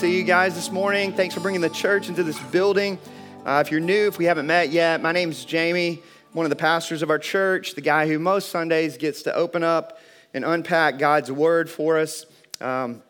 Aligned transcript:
see 0.00 0.16
you 0.16 0.24
guys 0.24 0.54
this 0.54 0.72
morning. 0.72 1.12
Thanks 1.12 1.34
for 1.34 1.40
bringing 1.40 1.60
the 1.60 1.68
church 1.68 2.08
into 2.08 2.22
this 2.22 2.40
building. 2.44 2.98
Uh, 3.44 3.62
if 3.62 3.70
you're 3.70 3.80
new, 3.80 4.08
if 4.08 4.16
we 4.16 4.24
haven't 4.24 4.46
met 4.46 4.70
yet, 4.70 5.02
my 5.02 5.12
name's 5.12 5.44
Jamie, 5.44 6.00
one 6.32 6.46
of 6.46 6.50
the 6.50 6.56
pastors 6.56 7.02
of 7.02 7.10
our 7.10 7.18
church, 7.18 7.74
the 7.74 7.82
guy 7.82 8.08
who 8.08 8.18
most 8.18 8.48
Sundays 8.48 8.96
gets 8.96 9.20
to 9.24 9.34
open 9.34 9.62
up 9.62 9.98
and 10.32 10.42
unpack 10.42 10.98
God's 10.98 11.30
word 11.30 11.68
for 11.68 11.98
us. 11.98 12.24
Um, 12.62 13.02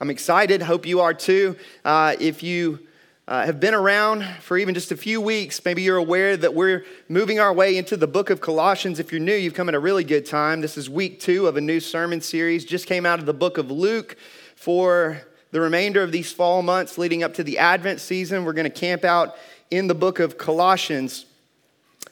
I'm 0.00 0.10
excited. 0.10 0.60
Hope 0.60 0.86
you 0.86 1.02
are 1.02 1.14
too. 1.14 1.54
Uh, 1.84 2.16
if 2.18 2.42
you 2.42 2.80
uh, 3.28 3.46
have 3.46 3.60
been 3.60 3.74
around 3.74 4.24
for 4.40 4.58
even 4.58 4.74
just 4.74 4.90
a 4.90 4.96
few 4.96 5.20
weeks, 5.20 5.64
maybe 5.64 5.82
you're 5.82 5.98
aware 5.98 6.36
that 6.36 6.52
we're 6.52 6.84
moving 7.08 7.38
our 7.38 7.52
way 7.52 7.76
into 7.76 7.96
the 7.96 8.08
book 8.08 8.30
of 8.30 8.40
Colossians. 8.40 8.98
If 8.98 9.12
you're 9.12 9.20
new, 9.20 9.36
you've 9.36 9.54
come 9.54 9.68
at 9.68 9.76
a 9.76 9.80
really 9.80 10.02
good 10.02 10.26
time. 10.26 10.62
This 10.62 10.76
is 10.76 10.90
week 10.90 11.20
two 11.20 11.46
of 11.46 11.56
a 11.56 11.60
new 11.60 11.78
sermon 11.78 12.20
series. 12.20 12.64
Just 12.64 12.88
came 12.88 13.06
out 13.06 13.20
of 13.20 13.26
the 13.26 13.34
book 13.34 13.56
of 13.56 13.70
Luke 13.70 14.16
for 14.56 15.22
the 15.50 15.60
remainder 15.60 16.02
of 16.02 16.12
these 16.12 16.32
fall 16.32 16.62
months 16.62 16.98
leading 16.98 17.22
up 17.22 17.34
to 17.34 17.44
the 17.44 17.58
Advent 17.58 18.00
season. 18.00 18.44
We're 18.44 18.52
going 18.52 18.70
to 18.70 18.70
camp 18.70 19.04
out 19.04 19.36
in 19.70 19.86
the 19.86 19.94
book 19.94 20.18
of 20.18 20.38
Colossians. 20.38 21.26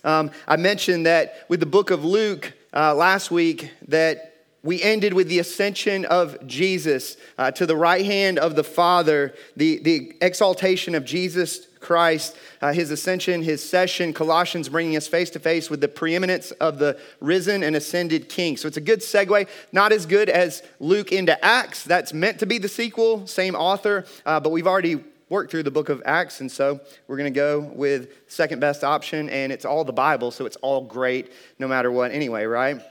Um, 0.05 0.31
I 0.47 0.57
mentioned 0.57 1.07
that 1.07 1.45
with 1.49 1.61
the 1.61 1.67
book 1.67 1.91
of 1.91 2.05
Luke 2.05 2.53
uh, 2.73 2.95
last 2.95 3.31
week, 3.31 3.71
that 3.89 4.38
we 4.69 4.83
ended 4.83 5.15
with 5.15 5.29
the 5.29 5.39
ascension 5.39 6.05
of 6.05 6.47
Jesus 6.47 7.17
uh, 7.39 7.51
to 7.53 7.65
the 7.65 7.75
right 7.75 8.05
hand 8.05 8.39
of 8.39 8.55
the 8.55 8.63
Father, 8.63 9.35
the, 9.57 9.79
the 9.79 10.15
exaltation 10.21 10.95
of 10.95 11.07
Jesus 11.07 11.67
Christ, 11.81 12.37
uh, 12.61 12.75
his 12.75 12.91
ascension, 12.91 13.43
his 13.43 13.67
session, 13.67 14.13
Colossians 14.13 14.69
bringing 14.69 14.95
us 14.95 15.09
face 15.09 15.31
to 15.31 15.39
face 15.39 15.71
with 15.71 15.81
the 15.81 15.89
preeminence 15.89 16.51
of 16.51 16.79
the 16.79 17.01
risen 17.19 17.63
and 17.63 17.77
ascended 17.77 18.29
King. 18.29 18.59
So 18.59 18.69
it's 18.69 18.77
a 18.77 18.83
good 18.83 19.01
segue, 19.01 19.49
not 19.73 19.91
as 19.91 20.05
good 20.05 20.29
as 20.29 20.63
Luke 20.81 21.13
into 21.13 21.43
Acts. 21.43 21.83
That's 21.85 22.13
meant 22.13 22.39
to 22.41 22.45
be 22.45 22.59
the 22.59 22.69
sequel, 22.69 23.27
same 23.27 23.55
author, 23.55 24.05
uh, 24.27 24.39
but 24.39 24.51
we've 24.51 24.67
already 24.67 25.03
worked 25.31 25.51
through 25.51 25.63
the 25.63 25.71
book 25.71 25.89
of 25.89 26.03
Acts, 26.05 26.43
and 26.43 26.53
so 26.53 26.79
we're 27.07 27.17
going 27.17 27.33
to 27.33 27.41
go 27.41 27.61
with 27.61 28.11
second 28.31 28.61
best 28.61 28.85
option, 28.85 29.31
and 29.31 29.51
it's 29.51 29.65
all 29.65 29.85
the 29.85 29.95
Bible, 29.95 30.31
so 30.31 30.45
it's 30.45 30.57
all 30.57 30.83
great 30.83 31.33
no 31.59 31.67
matter 31.67 31.91
what, 31.91 32.13
anyway, 32.13 32.45
right? 32.45 32.83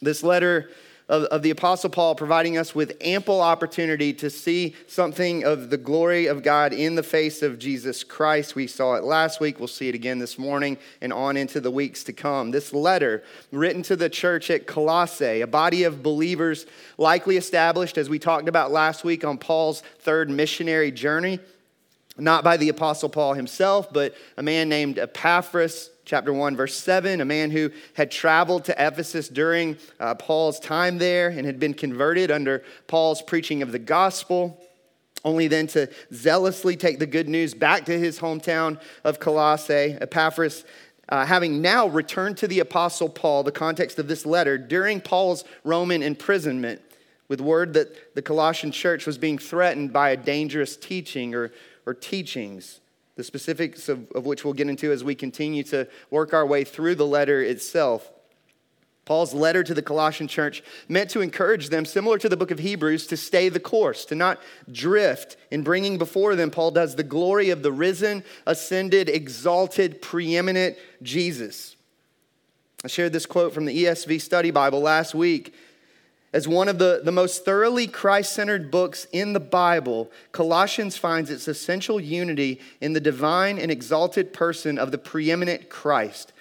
This 0.00 0.22
letter 0.22 0.70
of, 1.12 1.24
of 1.24 1.42
the 1.42 1.50
Apostle 1.50 1.90
Paul 1.90 2.14
providing 2.14 2.56
us 2.56 2.74
with 2.74 2.96
ample 3.02 3.42
opportunity 3.42 4.14
to 4.14 4.30
see 4.30 4.74
something 4.86 5.44
of 5.44 5.68
the 5.68 5.76
glory 5.76 6.24
of 6.24 6.42
God 6.42 6.72
in 6.72 6.94
the 6.94 7.02
face 7.02 7.42
of 7.42 7.58
Jesus 7.58 8.02
Christ. 8.02 8.54
We 8.54 8.66
saw 8.66 8.94
it 8.94 9.04
last 9.04 9.38
week. 9.38 9.58
We'll 9.58 9.68
see 9.68 9.90
it 9.90 9.94
again 9.94 10.18
this 10.18 10.38
morning 10.38 10.78
and 11.02 11.12
on 11.12 11.36
into 11.36 11.60
the 11.60 11.70
weeks 11.70 12.02
to 12.04 12.14
come. 12.14 12.50
This 12.50 12.72
letter, 12.72 13.22
written 13.50 13.82
to 13.82 13.94
the 13.94 14.08
church 14.08 14.48
at 14.50 14.66
Colossae, 14.66 15.42
a 15.42 15.46
body 15.46 15.84
of 15.84 16.02
believers 16.02 16.64
likely 16.96 17.36
established, 17.36 17.98
as 17.98 18.08
we 18.08 18.18
talked 18.18 18.48
about 18.48 18.72
last 18.72 19.04
week, 19.04 19.22
on 19.22 19.36
Paul's 19.36 19.82
third 19.98 20.30
missionary 20.30 20.90
journey 20.90 21.40
not 22.22 22.44
by 22.44 22.56
the 22.56 22.68
Apostle 22.68 23.08
Paul 23.08 23.34
himself, 23.34 23.92
but 23.92 24.14
a 24.36 24.42
man 24.42 24.68
named 24.68 24.98
Epaphras, 24.98 25.90
chapter 26.04 26.32
1, 26.32 26.56
verse 26.56 26.76
7, 26.76 27.20
a 27.20 27.24
man 27.24 27.50
who 27.50 27.70
had 27.94 28.10
traveled 28.10 28.64
to 28.64 28.72
Ephesus 28.78 29.28
during 29.28 29.76
uh, 29.98 30.14
Paul's 30.14 30.60
time 30.60 30.98
there 30.98 31.28
and 31.28 31.44
had 31.44 31.58
been 31.58 31.74
converted 31.74 32.30
under 32.30 32.62
Paul's 32.86 33.22
preaching 33.22 33.62
of 33.62 33.72
the 33.72 33.78
gospel, 33.78 34.60
only 35.24 35.48
then 35.48 35.66
to 35.68 35.88
zealously 36.12 36.76
take 36.76 36.98
the 36.98 37.06
good 37.06 37.28
news 37.28 37.54
back 37.54 37.84
to 37.86 37.98
his 37.98 38.18
hometown 38.18 38.80
of 39.04 39.20
Colossae. 39.20 39.96
Epaphras, 40.00 40.64
uh, 41.08 41.26
having 41.26 41.60
now 41.60 41.88
returned 41.88 42.36
to 42.38 42.48
the 42.48 42.60
Apostle 42.60 43.08
Paul, 43.08 43.42
the 43.42 43.52
context 43.52 43.98
of 43.98 44.08
this 44.08 44.24
letter, 44.24 44.56
during 44.58 45.00
Paul's 45.00 45.44
Roman 45.64 46.02
imprisonment, 46.02 46.80
with 47.28 47.40
word 47.40 47.72
that 47.74 48.14
the 48.14 48.22
Colossian 48.22 48.72
church 48.72 49.06
was 49.06 49.16
being 49.16 49.38
threatened 49.38 49.92
by 49.92 50.10
a 50.10 50.16
dangerous 50.16 50.76
teaching 50.76 51.34
or, 51.34 51.52
or 51.86 51.94
teachings 51.94 52.80
the 53.16 53.24
specifics 53.24 53.88
of, 53.88 54.10
of 54.12 54.24
which 54.24 54.44
we'll 54.44 54.54
get 54.54 54.68
into 54.68 54.90
as 54.90 55.04
we 55.04 55.14
continue 55.14 55.62
to 55.64 55.86
work 56.10 56.32
our 56.32 56.46
way 56.46 56.64
through 56.64 56.94
the 56.94 57.06
letter 57.06 57.42
itself. 57.42 58.10
Paul's 59.04 59.34
letter 59.34 59.64
to 59.64 59.74
the 59.74 59.82
Colossian 59.82 60.28
church 60.28 60.62
meant 60.88 61.10
to 61.10 61.20
encourage 61.20 61.68
them, 61.68 61.84
similar 61.84 62.18
to 62.18 62.28
the 62.28 62.36
book 62.36 62.52
of 62.52 62.60
Hebrews, 62.60 63.08
to 63.08 63.16
stay 63.16 63.48
the 63.48 63.60
course, 63.60 64.04
to 64.06 64.14
not 64.14 64.40
drift. 64.70 65.36
In 65.50 65.62
bringing 65.62 65.98
before 65.98 66.36
them, 66.36 66.50
Paul 66.50 66.70
does 66.70 66.94
the 66.94 67.02
glory 67.02 67.50
of 67.50 67.62
the 67.62 67.72
risen, 67.72 68.22
ascended, 68.46 69.08
exalted, 69.08 70.00
preeminent 70.00 70.76
Jesus. 71.02 71.74
I 72.84 72.88
shared 72.88 73.12
this 73.12 73.26
quote 73.26 73.52
from 73.52 73.64
the 73.64 73.84
ESV 73.84 74.20
Study 74.20 74.52
Bible 74.52 74.80
last 74.80 75.14
week. 75.14 75.52
As 76.32 76.48
one 76.48 76.68
of 76.68 76.78
the, 76.78 77.02
the 77.04 77.12
most 77.12 77.44
thoroughly 77.44 77.86
Christ 77.86 78.32
centered 78.32 78.70
books 78.70 79.06
in 79.12 79.34
the 79.34 79.40
Bible, 79.40 80.10
Colossians 80.32 80.96
finds 80.96 81.28
its 81.28 81.46
essential 81.46 82.00
unity 82.00 82.58
in 82.80 82.94
the 82.94 83.00
divine 83.00 83.58
and 83.58 83.70
exalted 83.70 84.32
person 84.32 84.78
of 84.78 84.92
the 84.92 84.98
preeminent 84.98 85.68
Christ. 85.68 86.32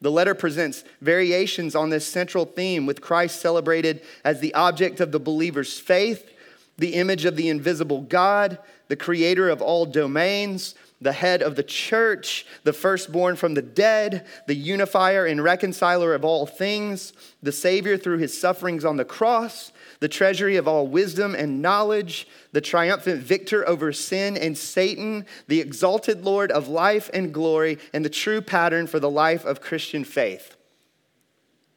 The 0.00 0.10
letter 0.10 0.34
presents 0.34 0.84
variations 1.00 1.74
on 1.74 1.90
this 1.90 2.06
central 2.06 2.44
theme, 2.44 2.86
with 2.86 3.00
Christ 3.00 3.40
celebrated 3.40 4.02
as 4.24 4.40
the 4.40 4.54
object 4.54 5.00
of 5.00 5.10
the 5.10 5.20
believer's 5.20 5.78
faith, 5.78 6.30
the 6.78 6.94
image 6.94 7.24
of 7.24 7.36
the 7.36 7.48
invisible 7.48 8.02
God, 8.02 8.58
the 8.88 8.96
creator 8.96 9.48
of 9.48 9.60
all 9.60 9.84
domains, 9.84 10.74
the 11.00 11.12
head 11.12 11.42
of 11.42 11.56
the 11.56 11.62
church, 11.62 12.46
the 12.64 12.72
firstborn 12.72 13.36
from 13.36 13.54
the 13.54 13.62
dead, 13.62 14.26
the 14.46 14.54
unifier 14.54 15.24
and 15.24 15.42
reconciler 15.42 16.14
of 16.14 16.24
all 16.24 16.46
things, 16.46 17.12
the 17.42 17.52
Savior 17.52 17.96
through 17.96 18.18
his 18.18 18.38
sufferings 18.38 18.84
on 18.84 18.96
the 18.96 19.04
cross, 19.04 19.72
the 20.00 20.08
treasury 20.08 20.56
of 20.56 20.68
all 20.68 20.86
wisdom 20.86 21.34
and 21.34 21.62
knowledge, 21.62 22.28
the 22.52 22.60
triumphant 22.60 23.22
victor 23.22 23.66
over 23.68 23.92
sin 23.92 24.36
and 24.36 24.56
Satan, 24.56 25.24
the 25.48 25.60
exalted 25.60 26.24
Lord 26.24 26.52
of 26.52 26.68
life 26.68 27.08
and 27.14 27.32
glory, 27.32 27.78
and 27.94 28.04
the 28.04 28.10
true 28.10 28.40
pattern 28.42 28.86
for 28.86 29.00
the 29.00 29.10
life 29.10 29.44
of 29.44 29.60
Christian 29.60 30.04
faith. 30.04 30.56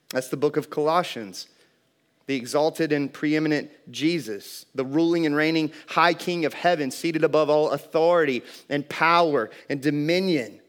That's 0.09 0.29
the 0.29 0.37
book 0.37 0.57
of 0.57 0.69
Colossians 0.69 1.47
the 2.25 2.35
exalted 2.35 2.91
and 2.91 3.11
preeminent 3.11 3.69
Jesus, 3.91 4.65
the 4.73 4.85
ruling 4.85 5.25
and 5.25 5.35
reigning 5.35 5.71
high 5.87 6.13
king 6.13 6.45
of 6.45 6.53
heaven, 6.53 6.89
seated 6.89 7.23
above 7.23 7.49
all 7.49 7.71
authority 7.71 8.43
and 8.69 8.87
power 8.87 9.49
and 9.69 9.81
dominion. 9.81 10.59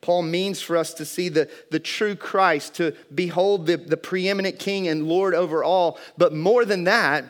Paul 0.00 0.22
means 0.22 0.60
for 0.60 0.76
us 0.76 0.92
to 0.94 1.04
see 1.04 1.30
the, 1.30 1.48
the 1.70 1.80
true 1.80 2.14
Christ, 2.14 2.74
to 2.74 2.94
behold 3.14 3.66
the, 3.66 3.76
the 3.76 3.96
preeminent 3.96 4.58
king 4.58 4.86
and 4.86 5.08
Lord 5.08 5.34
over 5.34 5.64
all. 5.64 5.98
But 6.18 6.34
more 6.34 6.64
than 6.64 6.84
that, 6.84 7.24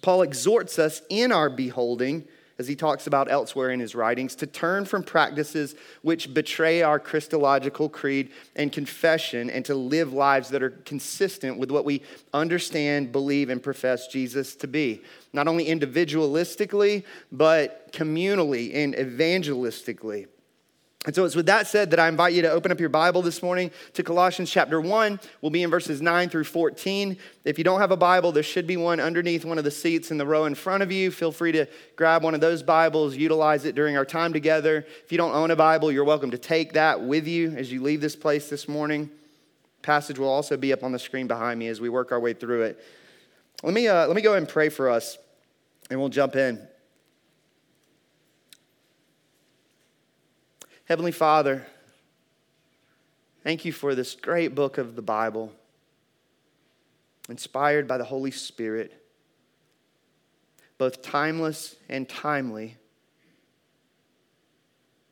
Paul 0.00 0.22
exhorts 0.22 0.78
us 0.78 1.02
in 1.10 1.32
our 1.32 1.50
beholding 1.50 2.28
as 2.58 2.68
he 2.68 2.76
talks 2.76 3.06
about 3.06 3.30
elsewhere 3.30 3.70
in 3.70 3.80
his 3.80 3.94
writings, 3.94 4.34
to 4.36 4.46
turn 4.46 4.84
from 4.84 5.02
practices 5.02 5.74
which 6.02 6.32
betray 6.32 6.82
our 6.82 6.98
Christological 6.98 7.88
creed 7.88 8.30
and 8.56 8.72
confession 8.72 9.50
and 9.50 9.64
to 9.64 9.74
live 9.74 10.12
lives 10.12 10.48
that 10.50 10.62
are 10.62 10.70
consistent 10.70 11.58
with 11.58 11.70
what 11.70 11.84
we 11.84 12.02
understand, 12.32 13.12
believe, 13.12 13.50
and 13.50 13.62
profess 13.62 14.06
Jesus 14.06 14.54
to 14.56 14.66
be. 14.66 15.02
Not 15.32 15.48
only 15.48 15.66
individualistically, 15.66 17.04
but 17.30 17.92
communally 17.92 18.74
and 18.74 18.94
evangelistically. 18.94 20.26
And 21.04 21.16
so 21.16 21.24
it's 21.24 21.34
with 21.34 21.46
that 21.46 21.66
said 21.66 21.90
that 21.90 21.98
I 21.98 22.06
invite 22.06 22.32
you 22.32 22.42
to 22.42 22.50
open 22.50 22.70
up 22.70 22.78
your 22.78 22.88
Bible 22.88 23.22
this 23.22 23.42
morning 23.42 23.72
to 23.94 24.04
Colossians 24.04 24.48
chapter 24.48 24.80
1. 24.80 25.18
We'll 25.40 25.50
be 25.50 25.64
in 25.64 25.70
verses 25.70 26.00
9 26.00 26.28
through 26.28 26.44
14. 26.44 27.16
If 27.44 27.58
you 27.58 27.64
don't 27.64 27.80
have 27.80 27.90
a 27.90 27.96
Bible, 27.96 28.30
there 28.30 28.44
should 28.44 28.68
be 28.68 28.76
one 28.76 29.00
underneath 29.00 29.44
one 29.44 29.58
of 29.58 29.64
the 29.64 29.70
seats 29.72 30.12
in 30.12 30.18
the 30.18 30.26
row 30.26 30.44
in 30.44 30.54
front 30.54 30.80
of 30.80 30.92
you. 30.92 31.10
Feel 31.10 31.32
free 31.32 31.50
to 31.52 31.66
grab 31.96 32.22
one 32.22 32.34
of 32.34 32.40
those 32.40 32.62
Bibles, 32.62 33.16
utilize 33.16 33.64
it 33.64 33.74
during 33.74 33.96
our 33.96 34.04
time 34.04 34.32
together. 34.32 34.86
If 35.04 35.10
you 35.10 35.18
don't 35.18 35.34
own 35.34 35.50
a 35.50 35.56
Bible, 35.56 35.90
you're 35.90 36.04
welcome 36.04 36.30
to 36.30 36.38
take 36.38 36.74
that 36.74 37.02
with 37.02 37.26
you 37.26 37.50
as 37.56 37.72
you 37.72 37.82
leave 37.82 38.00
this 38.00 38.14
place 38.14 38.48
this 38.48 38.68
morning. 38.68 39.10
Passage 39.82 40.20
will 40.20 40.28
also 40.28 40.56
be 40.56 40.72
up 40.72 40.84
on 40.84 40.92
the 40.92 41.00
screen 41.00 41.26
behind 41.26 41.58
me 41.58 41.66
as 41.66 41.80
we 41.80 41.88
work 41.88 42.12
our 42.12 42.20
way 42.20 42.32
through 42.32 42.62
it. 42.62 42.84
Let 43.64 43.74
me, 43.74 43.88
uh, 43.88 44.06
let 44.06 44.14
me 44.14 44.22
go 44.22 44.34
and 44.34 44.48
pray 44.48 44.68
for 44.68 44.88
us, 44.88 45.18
and 45.90 45.98
we'll 45.98 46.10
jump 46.10 46.36
in. 46.36 46.64
Heavenly 50.86 51.12
Father, 51.12 51.64
thank 53.44 53.64
you 53.64 53.72
for 53.72 53.94
this 53.94 54.16
great 54.16 54.54
book 54.54 54.78
of 54.78 54.96
the 54.96 55.02
Bible, 55.02 55.52
inspired 57.28 57.86
by 57.86 57.98
the 57.98 58.04
Holy 58.04 58.32
Spirit. 58.32 58.92
both 60.82 61.00
timeless 61.00 61.76
and 61.88 62.08
timely, 62.08 62.76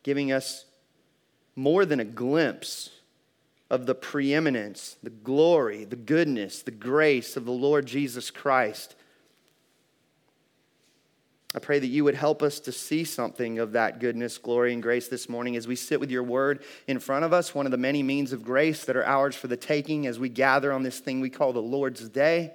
giving 0.03 0.29
us 0.29 0.65
more 1.55 1.85
than 1.85 2.01
a 2.01 2.03
glimpse 2.03 2.89
of 3.69 3.85
the 3.85 3.95
preeminence, 3.95 4.97
the 5.01 5.09
glory, 5.09 5.85
the 5.85 5.95
goodness, 5.95 6.61
the 6.61 6.71
grace 6.71 7.37
of 7.37 7.45
the 7.45 7.53
Lord 7.53 7.85
Jesus 7.85 8.29
Christ. 8.29 8.95
I 11.53 11.59
pray 11.59 11.79
that 11.79 11.87
you 11.87 12.05
would 12.05 12.15
help 12.15 12.41
us 12.41 12.61
to 12.61 12.71
see 12.71 13.03
something 13.03 13.59
of 13.59 13.73
that 13.73 13.99
goodness, 13.99 14.37
glory, 14.37 14.71
and 14.71 14.81
grace 14.81 15.09
this 15.09 15.27
morning 15.27 15.57
as 15.57 15.67
we 15.67 15.75
sit 15.75 15.99
with 15.99 16.09
your 16.09 16.23
word 16.23 16.63
in 16.87 16.97
front 16.99 17.25
of 17.25 17.33
us, 17.33 17.53
one 17.53 17.65
of 17.65 17.71
the 17.71 17.77
many 17.77 18.03
means 18.03 18.31
of 18.31 18.43
grace 18.43 18.85
that 18.85 18.95
are 18.95 19.05
ours 19.05 19.35
for 19.35 19.47
the 19.47 19.57
taking 19.57 20.07
as 20.07 20.17
we 20.17 20.29
gather 20.29 20.71
on 20.71 20.83
this 20.83 20.99
thing 20.99 21.19
we 21.19 21.29
call 21.29 21.51
the 21.51 21.61
Lord's 21.61 22.07
Day. 22.07 22.53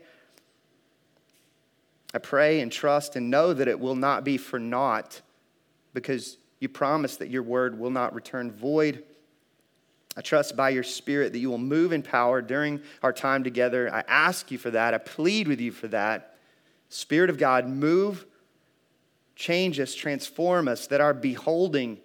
I 2.15 2.19
pray 2.19 2.61
and 2.61 2.73
trust 2.73 3.17
and 3.17 3.29
know 3.29 3.53
that 3.53 3.69
it 3.69 3.79
will 3.79 3.97
not 3.97 4.25
be 4.25 4.39
for 4.39 4.59
naught 4.59 5.21
because 5.93 6.39
you 6.59 6.71
promise 6.71 7.17
that 7.19 7.29
your 7.29 7.43
word 7.43 7.79
will 7.79 7.91
not 7.91 8.15
return 8.15 8.51
void. 8.51 9.05
I 10.17 10.23
trust 10.23 10.57
by 10.57 10.71
your 10.71 10.83
Spirit 10.83 11.35
that 11.35 11.39
you 11.39 11.51
will 11.51 11.59
move 11.59 11.93
in 11.93 12.03
power 12.03 12.41
during 12.41 12.81
our 13.03 13.13
time 13.13 13.45
together. 13.45 13.93
I 13.93 14.03
ask 14.09 14.51
you 14.51 14.57
for 14.57 14.71
that. 14.71 14.95
I 14.95 14.99
plead 14.99 15.49
with 15.49 15.61
you 15.61 15.73
for 15.73 15.89
that. 15.89 16.39
Spirit 16.89 17.29
of 17.29 17.37
God, 17.37 17.69
move, 17.69 18.25
change 19.37 19.79
us, 19.79 19.95
transform 19.95 20.67
us, 20.67 20.87
that 20.89 21.01
our 21.01 21.15
beholding 21.15 21.99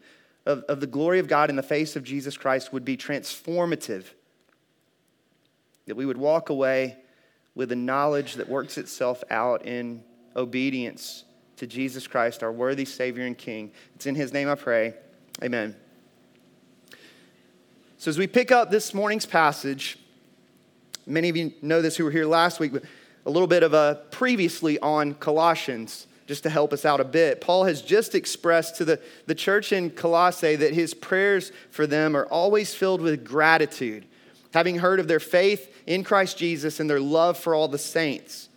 of, 0.46 0.64
of 0.64 0.80
the 0.80 0.88
glory 0.88 1.20
of 1.20 1.28
God 1.28 1.50
in 1.50 1.56
the 1.56 1.64
face 1.64 1.96
of 1.96 2.04
Jesus 2.04 2.38
Christ 2.38 2.72
would 2.74 2.86
be 2.86 2.98
transformative. 2.98 4.06
That 5.88 5.96
we 5.96 6.06
would 6.06 6.18
walk 6.18 6.50
away 6.50 6.98
with 7.56 7.72
a 7.72 7.76
knowledge 7.76 8.36
that 8.36 8.48
works 8.48 8.78
itself 8.78 9.24
out 9.30 9.66
in 9.66 10.04
obedience 10.36 11.26
to 11.58 11.68
Jesus 11.68 12.08
Christ, 12.08 12.44
our 12.44 12.52
worthy 12.52 12.86
Savior 12.86 13.26
and 13.26 13.38
King. 13.38 13.72
It's 13.96 14.06
in 14.06 14.16
His 14.16 14.34
name 14.34 14.50
I 14.50 14.56
pray. 14.56 14.94
Amen. 15.44 15.76
So, 17.98 18.10
as 18.10 18.18
we 18.18 18.26
pick 18.26 18.52
up 18.52 18.72
this 18.72 18.94
morning's 18.94 19.26
passage, 19.26 20.00
many 21.06 21.30
of 21.30 21.38
you 21.38 21.54
know 21.62 21.82
this 21.82 21.96
who 21.96 22.04
were 22.04 22.12
here 22.12 22.26
last 22.26 22.60
week, 22.60 22.74
but 22.74 22.84
a 23.26 23.30
little 23.30 23.48
bit 23.48 23.64
of 23.64 23.74
a 23.74 24.02
previously 24.10 24.80
on 24.80 25.14
Colossians, 25.14 26.08
just 26.32 26.44
to 26.44 26.50
help 26.50 26.72
us 26.72 26.86
out 26.86 27.02
a 27.02 27.04
bit. 27.04 27.42
Paul 27.42 27.66
has 27.66 27.82
just 27.82 28.16
expressed 28.16 28.78
to 28.78 28.86
the, 28.86 29.02
the 29.26 29.36
church 29.36 29.74
in 29.74 29.90
Colossae 29.90 30.56
that 30.56 30.74
his 30.74 30.94
prayers 30.94 31.52
for 31.72 31.86
them 31.86 32.16
are 32.16 32.26
always 32.28 32.74
filled 32.74 33.02
with 33.02 33.26
gratitude, 33.26 34.06
having 34.54 34.78
heard 34.78 35.02
of 35.02 35.10
their 35.10 35.20
faith 35.20 35.84
in 35.86 36.06
Christ 36.06 36.38
Jesus 36.38 36.80
and 36.80 36.90
their 36.90 37.02
love 37.02 37.38
for 37.38 37.54
all 37.54 37.68
the 37.68 37.78
saints. 37.78 38.48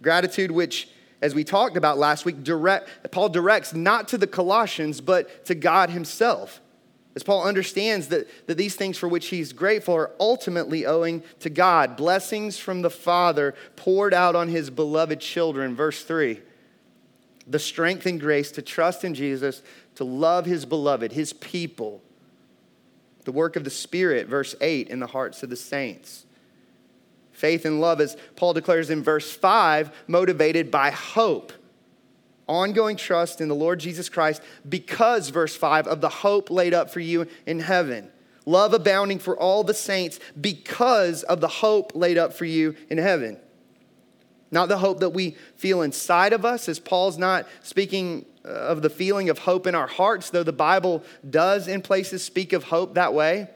Gratitude, 0.00 0.52
which, 0.52 0.88
as 1.20 1.34
we 1.34 1.42
talked 1.42 1.76
about 1.76 1.98
last 1.98 2.24
week, 2.24 2.44
direct, 2.44 3.10
Paul 3.10 3.28
directs 3.28 3.74
not 3.74 4.06
to 4.08 4.18
the 4.18 4.28
Colossians, 4.28 5.00
but 5.00 5.46
to 5.46 5.56
God 5.56 5.90
himself. 5.90 6.60
As 7.16 7.24
Paul 7.24 7.42
understands 7.42 8.06
that, 8.06 8.28
that 8.46 8.56
these 8.56 8.76
things 8.76 8.96
for 8.96 9.08
which 9.08 9.30
he's 9.30 9.52
grateful 9.52 9.96
are 9.96 10.12
ultimately 10.20 10.86
owing 10.86 11.24
to 11.40 11.50
God, 11.50 11.96
blessings 11.96 12.56
from 12.56 12.82
the 12.82 12.90
Father 12.90 13.56
poured 13.74 14.14
out 14.14 14.36
on 14.36 14.46
his 14.46 14.70
beloved 14.70 15.18
children. 15.18 15.74
Verse 15.74 16.04
3 16.04 16.40
the 17.46 17.58
strength 17.58 18.06
and 18.06 18.20
grace 18.20 18.50
to 18.52 18.62
trust 18.62 19.04
in 19.04 19.14
Jesus, 19.14 19.62
to 19.94 20.04
love 20.04 20.46
his 20.46 20.64
beloved, 20.64 21.12
his 21.12 21.32
people. 21.32 22.02
The 23.24 23.32
work 23.32 23.56
of 23.56 23.64
the 23.64 23.70
Spirit, 23.70 24.26
verse 24.26 24.54
8, 24.60 24.88
in 24.88 25.00
the 25.00 25.06
hearts 25.06 25.42
of 25.42 25.50
the 25.50 25.56
saints. 25.56 26.26
Faith 27.32 27.64
and 27.64 27.80
love, 27.80 28.00
as 28.00 28.16
Paul 28.34 28.54
declares 28.54 28.90
in 28.90 29.02
verse 29.02 29.30
5, 29.30 29.90
motivated 30.08 30.70
by 30.70 30.90
hope 30.90 31.52
ongoing 32.48 32.96
trust 32.96 33.40
in 33.40 33.48
the 33.48 33.54
Lord 33.54 33.80
Jesus 33.80 34.08
Christ 34.08 34.42
because, 34.68 35.30
verse 35.30 35.56
5, 35.56 35.86
of 35.86 36.00
the 36.00 36.08
hope 36.08 36.50
laid 36.50 36.74
up 36.74 36.90
for 36.90 37.00
you 37.00 37.26
in 37.44 37.60
heaven. 37.60 38.10
Love 38.44 38.72
abounding 38.72 39.18
for 39.18 39.36
all 39.36 39.64
the 39.64 39.74
saints 39.74 40.20
because 40.40 41.22
of 41.24 41.40
the 41.40 41.48
hope 41.48 41.92
laid 41.94 42.16
up 42.16 42.32
for 42.32 42.44
you 42.44 42.76
in 42.88 42.98
heaven. 42.98 43.38
Not 44.50 44.68
the 44.68 44.78
hope 44.78 45.00
that 45.00 45.10
we 45.10 45.36
feel 45.56 45.82
inside 45.82 46.32
of 46.32 46.44
us, 46.44 46.68
as 46.68 46.78
Paul's 46.78 47.18
not 47.18 47.46
speaking 47.62 48.24
uh, 48.44 48.48
of 48.48 48.82
the 48.82 48.90
feeling 48.90 49.28
of 49.28 49.40
hope 49.40 49.66
in 49.66 49.74
our 49.74 49.88
hearts, 49.88 50.30
though 50.30 50.44
the 50.44 50.52
Bible 50.52 51.02
does 51.28 51.66
in 51.66 51.82
places 51.82 52.24
speak 52.24 52.52
of 52.52 52.64
hope 52.64 52.94
that 52.94 53.12
way. 53.12 53.48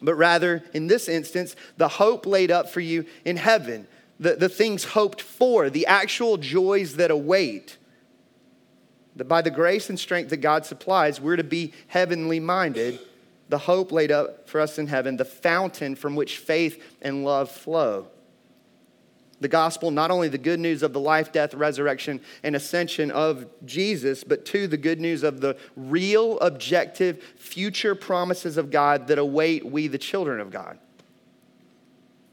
But 0.00 0.16
rather, 0.16 0.64
in 0.74 0.88
this 0.88 1.08
instance, 1.08 1.54
the 1.76 1.86
hope 1.86 2.26
laid 2.26 2.50
up 2.50 2.68
for 2.68 2.80
you 2.80 3.06
in 3.24 3.36
heaven, 3.36 3.86
the, 4.18 4.34
the 4.34 4.48
things 4.48 4.82
hoped 4.84 5.20
for, 5.20 5.70
the 5.70 5.86
actual 5.86 6.36
joys 6.36 6.96
that 6.96 7.12
await. 7.12 7.78
That 9.14 9.28
by 9.28 9.42
the 9.42 9.50
grace 9.50 9.88
and 9.88 10.00
strength 10.00 10.30
that 10.30 10.38
God 10.38 10.66
supplies, 10.66 11.20
we're 11.20 11.36
to 11.36 11.44
be 11.44 11.72
heavenly 11.86 12.40
minded, 12.40 12.98
the 13.48 13.58
hope 13.58 13.92
laid 13.92 14.10
up 14.10 14.48
for 14.48 14.60
us 14.60 14.78
in 14.78 14.88
heaven, 14.88 15.16
the 15.16 15.24
fountain 15.24 15.94
from 15.94 16.16
which 16.16 16.38
faith 16.38 16.82
and 17.00 17.24
love 17.24 17.50
flow. 17.50 18.08
The 19.42 19.48
gospel, 19.48 19.90
not 19.90 20.12
only 20.12 20.28
the 20.28 20.38
good 20.38 20.60
news 20.60 20.84
of 20.84 20.92
the 20.92 21.00
life, 21.00 21.32
death, 21.32 21.52
resurrection, 21.52 22.20
and 22.44 22.54
ascension 22.54 23.10
of 23.10 23.44
Jesus, 23.64 24.22
but 24.22 24.44
two, 24.44 24.68
the 24.68 24.76
good 24.76 25.00
news 25.00 25.24
of 25.24 25.40
the 25.40 25.56
real, 25.74 26.38
objective, 26.38 27.20
future 27.36 27.96
promises 27.96 28.56
of 28.56 28.70
God 28.70 29.08
that 29.08 29.18
await 29.18 29.66
we, 29.66 29.88
the 29.88 29.98
children 29.98 30.38
of 30.38 30.50
God. 30.52 30.78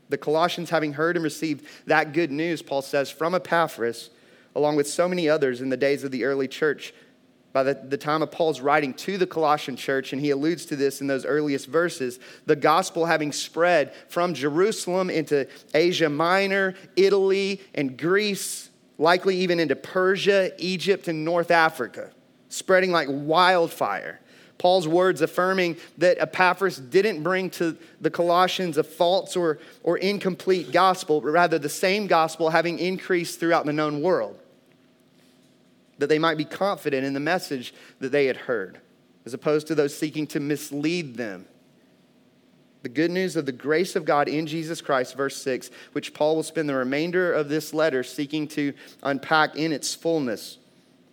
The 0.09 0.19
Colossians, 0.19 0.69
having 0.69 0.94
heard 0.94 1.15
and 1.15 1.23
received 1.23 1.65
that 1.88 2.13
good 2.13 2.29
news, 2.29 2.61
Paul 2.61 2.83
says, 2.83 3.09
from 3.09 3.33
Epaphras, 3.33 4.11
along 4.56 4.75
with 4.75 4.88
so 4.88 5.07
many 5.07 5.27
others 5.27 5.61
in 5.61 5.69
the 5.69 5.77
days 5.77 6.03
of 6.03 6.11
the 6.11 6.25
early 6.25 6.47
church. 6.47 6.94
By 7.59 7.63
the, 7.63 7.73
the 7.73 7.97
time 7.97 8.21
of 8.21 8.31
Paul's 8.31 8.61
writing 8.61 8.94
to 8.94 9.17
the 9.17 9.27
Colossian 9.27 9.75
church, 9.75 10.13
and 10.13 10.21
he 10.21 10.29
alludes 10.29 10.65
to 10.67 10.77
this 10.77 11.01
in 11.01 11.07
those 11.07 11.25
earliest 11.25 11.67
verses, 11.67 12.17
the 12.45 12.56
gospel 12.56 13.06
having 13.06 13.33
spread 13.33 13.94
from 14.07 14.33
Jerusalem 14.33 15.09
into 15.09 15.45
Asia 15.73 16.07
Minor, 16.07 16.75
Italy, 16.95 17.59
and 17.75 17.97
Greece, 17.97 18.69
likely 18.97 19.35
even 19.39 19.59
into 19.59 19.75
Persia, 19.75 20.53
Egypt, 20.57 21.09
and 21.09 21.25
North 21.25 21.51
Africa, 21.51 22.11
spreading 22.47 22.94
like 22.94 23.09
wildfire. 23.11 24.21
Paul's 24.57 24.88
words 24.88 25.21
affirming 25.21 25.75
that 25.97 26.17
Epaphras 26.17 26.77
didn't 26.77 27.23
bring 27.23 27.50
to 27.50 27.75
the 28.00 28.09
Colossians 28.09 28.77
a 28.77 28.85
false 28.85 29.35
or, 29.35 29.59
or 29.83 29.97
incomplete 29.97 30.71
gospel, 30.71 31.19
but 31.19 31.31
rather 31.31 31.59
the 31.59 31.68
same 31.68 32.07
gospel 32.07 32.51
having 32.51 32.80
increased 32.80 33.37
throughout 33.37 33.66
the 33.66 33.73
known 33.73 34.01
world. 34.01 34.39
That 35.99 36.09
they 36.09 36.19
might 36.19 36.37
be 36.37 36.45
confident 36.45 37.06
in 37.06 37.13
the 37.13 37.19
message 37.19 37.73
that 37.99 38.11
they 38.11 38.25
had 38.25 38.37
heard, 38.37 38.79
as 39.25 39.33
opposed 39.33 39.68
to 39.68 39.75
those 39.75 39.95
seeking 39.95 40.27
to 40.27 40.39
mislead 40.39 41.15
them. 41.15 41.45
The 42.81 42.89
good 42.89 43.11
news 43.11 43.35
of 43.35 43.45
the 43.45 43.51
grace 43.51 43.95
of 43.95 44.06
God 44.06 44.27
in 44.27 44.47
Jesus 44.47 44.81
Christ, 44.81 45.15
verse 45.15 45.35
6, 45.37 45.69
which 45.91 46.13
Paul 46.13 46.37
will 46.37 46.44
spend 46.44 46.68
the 46.68 46.75
remainder 46.75 47.31
of 47.31 47.49
this 47.49 47.73
letter 47.73 48.03
seeking 48.03 48.47
to 48.49 48.73
unpack 49.03 49.56
in 49.56 49.73
its 49.73 49.94
fullness 49.94 50.57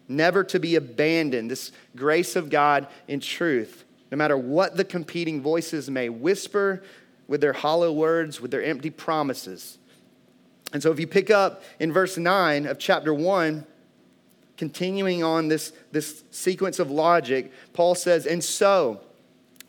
never 0.08 0.44
to 0.44 0.58
be 0.58 0.76
abandoned, 0.76 1.50
this 1.50 1.72
grace 1.94 2.36
of 2.36 2.50
God 2.50 2.86
in 3.08 3.20
truth, 3.20 3.84
no 4.10 4.16
matter 4.16 4.36
what 4.36 4.76
the 4.76 4.84
competing 4.84 5.40
voices 5.40 5.90
may 5.90 6.08
whisper 6.08 6.82
with 7.26 7.40
their 7.40 7.52
hollow 7.52 7.92
words, 7.92 8.40
with 8.40 8.50
their 8.50 8.62
empty 8.62 8.90
promises. 8.90 9.78
And 10.72 10.82
so, 10.82 10.90
if 10.90 11.00
you 11.00 11.06
pick 11.06 11.30
up 11.30 11.62
in 11.80 11.92
verse 11.92 12.16
9 12.16 12.66
of 12.66 12.78
chapter 12.78 13.12
1, 13.12 13.66
continuing 14.56 15.22
on 15.22 15.48
this, 15.48 15.72
this 15.92 16.24
sequence 16.30 16.78
of 16.78 16.90
logic, 16.90 17.52
Paul 17.72 17.94
says, 17.94 18.26
And 18.26 18.42
so, 18.42 19.00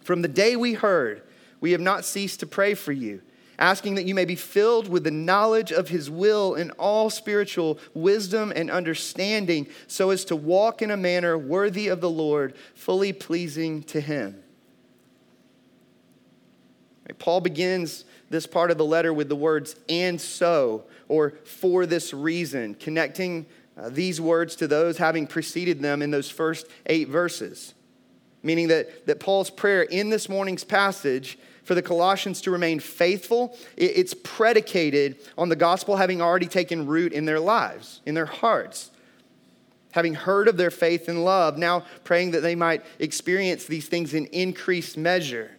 from 0.02 0.22
the 0.22 0.28
day 0.28 0.56
we 0.56 0.74
heard, 0.74 1.24
we 1.60 1.72
have 1.72 1.82
not 1.82 2.06
ceased 2.06 2.40
to 2.42 2.48
pray 2.48 2.74
for 2.74 2.92
you 2.92 3.22
asking 3.60 3.96
that 3.96 4.06
you 4.06 4.14
may 4.14 4.26
be 4.26 4.36
filled 4.36 4.88
with 4.88 5.04
the 5.04 5.12
knowledge 5.12 5.72
of 5.72 5.90
his 5.90 6.10
will 6.10 6.56
in 6.56 6.72
all 6.72 7.10
spiritual 7.10 7.80
wisdom 7.94 8.54
and 8.56 8.70
understanding, 8.70 9.68
so 9.88 10.12
as 10.12 10.26
to 10.26 10.36
walk 10.36 10.82
in 10.82 10.92
a 10.92 10.98
manner 10.98 11.38
worthy 11.38 11.88
of 11.88 12.02
the 12.02 12.10
Lord, 12.10 12.56
fully 12.76 13.14
pleasing 13.14 13.84
to 13.84 14.02
him. 14.02 14.44
Paul 17.20 17.42
begins 17.42 18.06
this 18.30 18.46
part 18.46 18.70
of 18.70 18.78
the 18.78 18.86
letter 18.86 19.14
with 19.14 19.30
the 19.30 19.36
words, 19.36 19.76
and 19.88 20.20
so, 20.20 20.84
or 21.08 21.32
for 21.46 21.86
this 21.86 22.14
reason, 22.14 22.76
connecting 22.76 23.46
uh, 23.78 23.90
these 23.90 24.20
words 24.20 24.56
to 24.56 24.68
those 24.68 24.98
having 24.98 25.28
preceded 25.28 25.82
them 25.82 26.02
in 26.02 26.12
those 26.12 26.30
first 26.30 26.68
eight 26.88 27.08
verses. 27.08 27.74
Meaning 28.44 28.70
that, 28.70 29.06
that 29.06 29.20
Paul's 29.20 29.50
prayer 29.50 29.84
in 29.84 30.10
this 30.10 30.30
morning's 30.30 30.64
passage 30.64 31.38
for 31.64 31.76
the 31.76 31.82
Colossians 31.82 32.40
to 32.42 32.52
remain 32.52 32.80
faithful, 32.80 33.58
it's 33.76 34.14
predicated 34.24 35.18
on 35.38 35.50
the 35.50 35.56
gospel 35.56 35.98
having 35.98 36.22
already 36.22 36.48
taken 36.48 36.88
root 36.88 37.12
in 37.12 37.26
their 37.26 37.42
lives, 37.42 38.02
in 38.06 38.16
their 38.16 38.26
hearts. 38.26 38.90
Having 39.92 40.14
heard 40.14 40.48
of 40.48 40.58
their 40.58 40.72
faith 40.72 41.10
and 41.10 41.26
love, 41.26 41.58
now 41.58 41.84
praying 42.04 42.32
that 42.32 42.40
they 42.40 42.56
might 42.56 42.86
experience 43.00 43.66
these 43.66 43.88
things 43.88 44.14
in 44.14 44.28
increased 44.28 44.96
measure. 44.96 45.52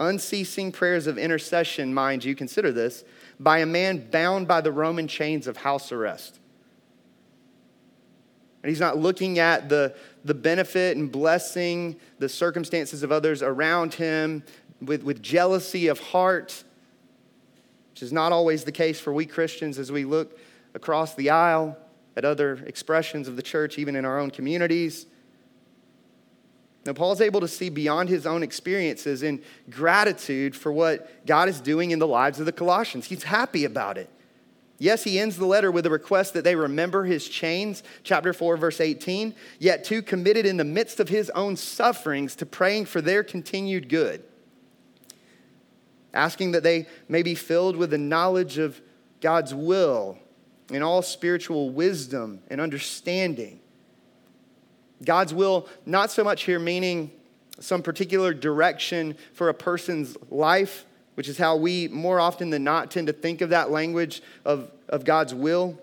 Unceasing 0.00 0.72
prayers 0.72 1.06
of 1.06 1.18
intercession, 1.18 1.94
mind 1.94 2.24
you, 2.24 2.34
consider 2.34 2.72
this, 2.72 3.04
by 3.38 3.58
a 3.58 3.66
man 3.66 4.08
bound 4.10 4.48
by 4.48 4.60
the 4.60 4.72
Roman 4.72 5.06
chains 5.06 5.46
of 5.46 5.58
house 5.58 5.92
arrest. 5.92 6.40
He's 8.64 8.80
not 8.80 8.98
looking 8.98 9.38
at 9.38 9.68
the, 9.68 9.94
the 10.24 10.34
benefit 10.34 10.96
and 10.96 11.10
blessing, 11.10 11.96
the 12.18 12.28
circumstances 12.28 13.02
of 13.02 13.10
others 13.10 13.42
around 13.42 13.94
him 13.94 14.42
with, 14.82 15.02
with 15.02 15.22
jealousy 15.22 15.88
of 15.88 15.98
heart, 15.98 16.64
which 17.92 18.02
is 18.02 18.12
not 18.12 18.32
always 18.32 18.64
the 18.64 18.72
case 18.72 19.00
for 19.00 19.12
we 19.12 19.24
Christians 19.24 19.78
as 19.78 19.90
we 19.90 20.04
look 20.04 20.38
across 20.74 21.14
the 21.14 21.30
aisle 21.30 21.76
at 22.16 22.24
other 22.24 22.62
expressions 22.66 23.28
of 23.28 23.36
the 23.36 23.42
church, 23.42 23.78
even 23.78 23.96
in 23.96 24.04
our 24.04 24.18
own 24.18 24.30
communities. 24.30 25.06
Now, 26.84 26.92
Paul's 26.92 27.20
able 27.20 27.40
to 27.40 27.48
see 27.48 27.68
beyond 27.68 28.08
his 28.08 28.26
own 28.26 28.42
experiences 28.42 29.22
in 29.22 29.42
gratitude 29.68 30.56
for 30.56 30.72
what 30.72 31.26
God 31.26 31.48
is 31.48 31.60
doing 31.60 31.90
in 31.90 31.98
the 31.98 32.06
lives 32.06 32.40
of 32.40 32.46
the 32.46 32.52
Colossians. 32.52 33.06
He's 33.06 33.22
happy 33.22 33.64
about 33.64 33.98
it. 33.98 34.08
Yes, 34.82 35.04
he 35.04 35.20
ends 35.20 35.36
the 35.36 35.44
letter 35.44 35.70
with 35.70 35.84
a 35.84 35.90
request 35.90 36.32
that 36.32 36.42
they 36.42 36.56
remember 36.56 37.04
his 37.04 37.28
chains, 37.28 37.82
chapter 38.02 38.32
4, 38.32 38.56
verse 38.56 38.80
18, 38.80 39.34
yet 39.58 39.84
too 39.84 40.00
committed 40.00 40.46
in 40.46 40.56
the 40.56 40.64
midst 40.64 41.00
of 41.00 41.10
his 41.10 41.28
own 41.30 41.54
sufferings 41.56 42.34
to 42.36 42.46
praying 42.46 42.86
for 42.86 43.02
their 43.02 43.22
continued 43.22 43.90
good. 43.90 44.24
Asking 46.14 46.52
that 46.52 46.62
they 46.62 46.86
may 47.10 47.22
be 47.22 47.34
filled 47.34 47.76
with 47.76 47.90
the 47.90 47.98
knowledge 47.98 48.56
of 48.56 48.80
God's 49.20 49.54
will 49.54 50.16
and 50.72 50.82
all 50.82 51.02
spiritual 51.02 51.68
wisdom 51.68 52.40
and 52.48 52.58
understanding. 52.58 53.60
God's 55.04 55.34
will, 55.34 55.68
not 55.84 56.10
so 56.10 56.24
much 56.24 56.44
here 56.44 56.58
meaning 56.58 57.10
some 57.58 57.82
particular 57.82 58.32
direction 58.32 59.14
for 59.34 59.50
a 59.50 59.54
person's 59.54 60.16
life, 60.30 60.86
which 61.20 61.28
is 61.28 61.36
how 61.36 61.54
we 61.54 61.86
more 61.88 62.18
often 62.18 62.48
than 62.48 62.64
not 62.64 62.90
tend 62.90 63.06
to 63.06 63.12
think 63.12 63.42
of 63.42 63.50
that 63.50 63.70
language 63.70 64.22
of, 64.46 64.70
of 64.88 65.04
God's 65.04 65.34
will, 65.34 65.78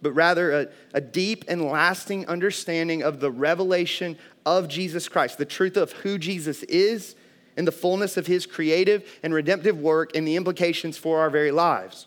but 0.00 0.12
rather 0.12 0.52
a, 0.52 0.68
a 0.94 1.02
deep 1.02 1.44
and 1.48 1.60
lasting 1.60 2.26
understanding 2.26 3.02
of 3.02 3.20
the 3.20 3.30
revelation 3.30 4.16
of 4.46 4.68
Jesus 4.68 5.06
Christ, 5.06 5.36
the 5.36 5.44
truth 5.44 5.76
of 5.76 5.92
who 5.92 6.16
Jesus 6.16 6.62
is, 6.62 7.14
and 7.58 7.68
the 7.68 7.72
fullness 7.72 8.16
of 8.16 8.26
his 8.26 8.46
creative 8.46 9.06
and 9.22 9.34
redemptive 9.34 9.78
work 9.78 10.16
and 10.16 10.26
the 10.26 10.36
implications 10.36 10.96
for 10.96 11.20
our 11.20 11.28
very 11.28 11.50
lives. 11.50 12.06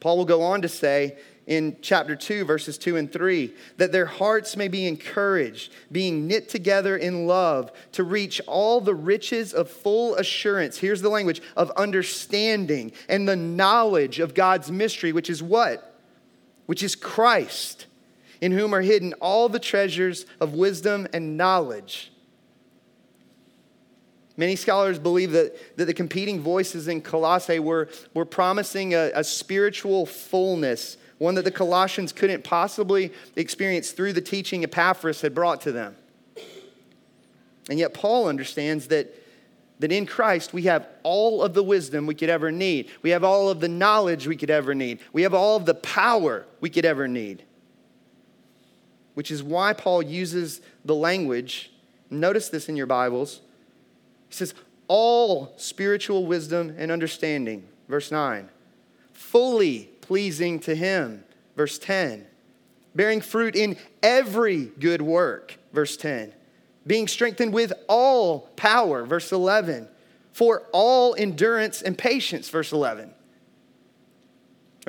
Paul 0.00 0.16
will 0.16 0.24
go 0.24 0.40
on 0.40 0.62
to 0.62 0.70
say 0.70 1.18
in 1.46 1.76
chapter 1.80 2.16
2, 2.16 2.44
verses 2.44 2.76
2 2.76 2.96
and 2.96 3.12
3, 3.12 3.54
that 3.76 3.92
their 3.92 4.06
hearts 4.06 4.56
may 4.56 4.66
be 4.66 4.86
encouraged, 4.86 5.72
being 5.92 6.26
knit 6.26 6.48
together 6.48 6.96
in 6.96 7.26
love, 7.26 7.70
to 7.92 8.02
reach 8.02 8.40
all 8.48 8.80
the 8.80 8.94
riches 8.94 9.54
of 9.54 9.70
full 9.70 10.16
assurance. 10.16 10.78
Here's 10.78 11.02
the 11.02 11.08
language 11.08 11.40
of 11.56 11.70
understanding 11.72 12.90
and 13.08 13.28
the 13.28 13.36
knowledge 13.36 14.18
of 14.18 14.34
God's 14.34 14.72
mystery, 14.72 15.12
which 15.12 15.30
is 15.30 15.40
what? 15.40 16.00
Which 16.66 16.82
is 16.82 16.96
Christ, 16.96 17.86
in 18.40 18.50
whom 18.50 18.74
are 18.74 18.82
hidden 18.82 19.12
all 19.14 19.48
the 19.48 19.60
treasures 19.60 20.26
of 20.40 20.54
wisdom 20.54 21.06
and 21.12 21.36
knowledge. 21.36 22.10
Many 24.36 24.56
scholars 24.56 24.98
believe 24.98 25.30
that, 25.32 25.76
that 25.78 25.86
the 25.86 25.94
competing 25.94 26.40
voices 26.40 26.88
in 26.88 27.00
Colossae 27.00 27.60
were, 27.60 27.88
were 28.12 28.26
promising 28.26 28.94
a, 28.94 29.12
a 29.14 29.24
spiritual 29.24 30.04
fullness 30.04 30.98
one 31.18 31.34
that 31.36 31.44
the 31.44 31.50
Colossians 31.50 32.12
couldn't 32.12 32.44
possibly 32.44 33.12
experience 33.36 33.92
through 33.92 34.12
the 34.12 34.20
teaching 34.20 34.64
Epaphras 34.64 35.22
had 35.22 35.34
brought 35.34 35.60
to 35.62 35.72
them. 35.72 35.96
And 37.68 37.78
yet, 37.78 37.94
Paul 37.94 38.28
understands 38.28 38.88
that, 38.88 39.14
that 39.80 39.90
in 39.90 40.06
Christ 40.06 40.52
we 40.52 40.62
have 40.62 40.86
all 41.02 41.42
of 41.42 41.54
the 41.54 41.62
wisdom 41.62 42.06
we 42.06 42.14
could 42.14 42.28
ever 42.28 42.52
need, 42.52 42.90
we 43.02 43.10
have 43.10 43.24
all 43.24 43.48
of 43.48 43.60
the 43.60 43.68
knowledge 43.68 44.26
we 44.26 44.36
could 44.36 44.50
ever 44.50 44.74
need, 44.74 45.00
we 45.12 45.22
have 45.22 45.34
all 45.34 45.56
of 45.56 45.66
the 45.66 45.74
power 45.74 46.46
we 46.60 46.70
could 46.70 46.84
ever 46.84 47.08
need. 47.08 47.42
Which 49.14 49.30
is 49.30 49.42
why 49.42 49.72
Paul 49.72 50.02
uses 50.02 50.60
the 50.84 50.94
language, 50.94 51.72
notice 52.10 52.50
this 52.50 52.68
in 52.68 52.76
your 52.76 52.86
Bibles. 52.86 53.40
He 54.28 54.34
says, 54.34 54.54
all 54.88 55.54
spiritual 55.56 56.26
wisdom 56.26 56.74
and 56.78 56.92
understanding, 56.92 57.66
verse 57.88 58.12
9, 58.12 58.48
fully 59.12 59.90
pleasing 60.06 60.60
to 60.60 60.74
him. 60.74 61.24
Verse 61.56 61.78
10. 61.78 62.26
Bearing 62.94 63.20
fruit 63.20 63.56
in 63.56 63.76
every 64.02 64.66
good 64.66 65.02
work. 65.02 65.58
Verse 65.72 65.96
10. 65.96 66.32
Being 66.86 67.08
strengthened 67.08 67.52
with 67.52 67.72
all 67.88 68.48
power. 68.56 69.04
Verse 69.04 69.32
11. 69.32 69.88
For 70.32 70.62
all 70.72 71.14
endurance 71.16 71.82
and 71.82 71.96
patience. 71.96 72.48
Verse 72.48 72.72
11. 72.72 73.12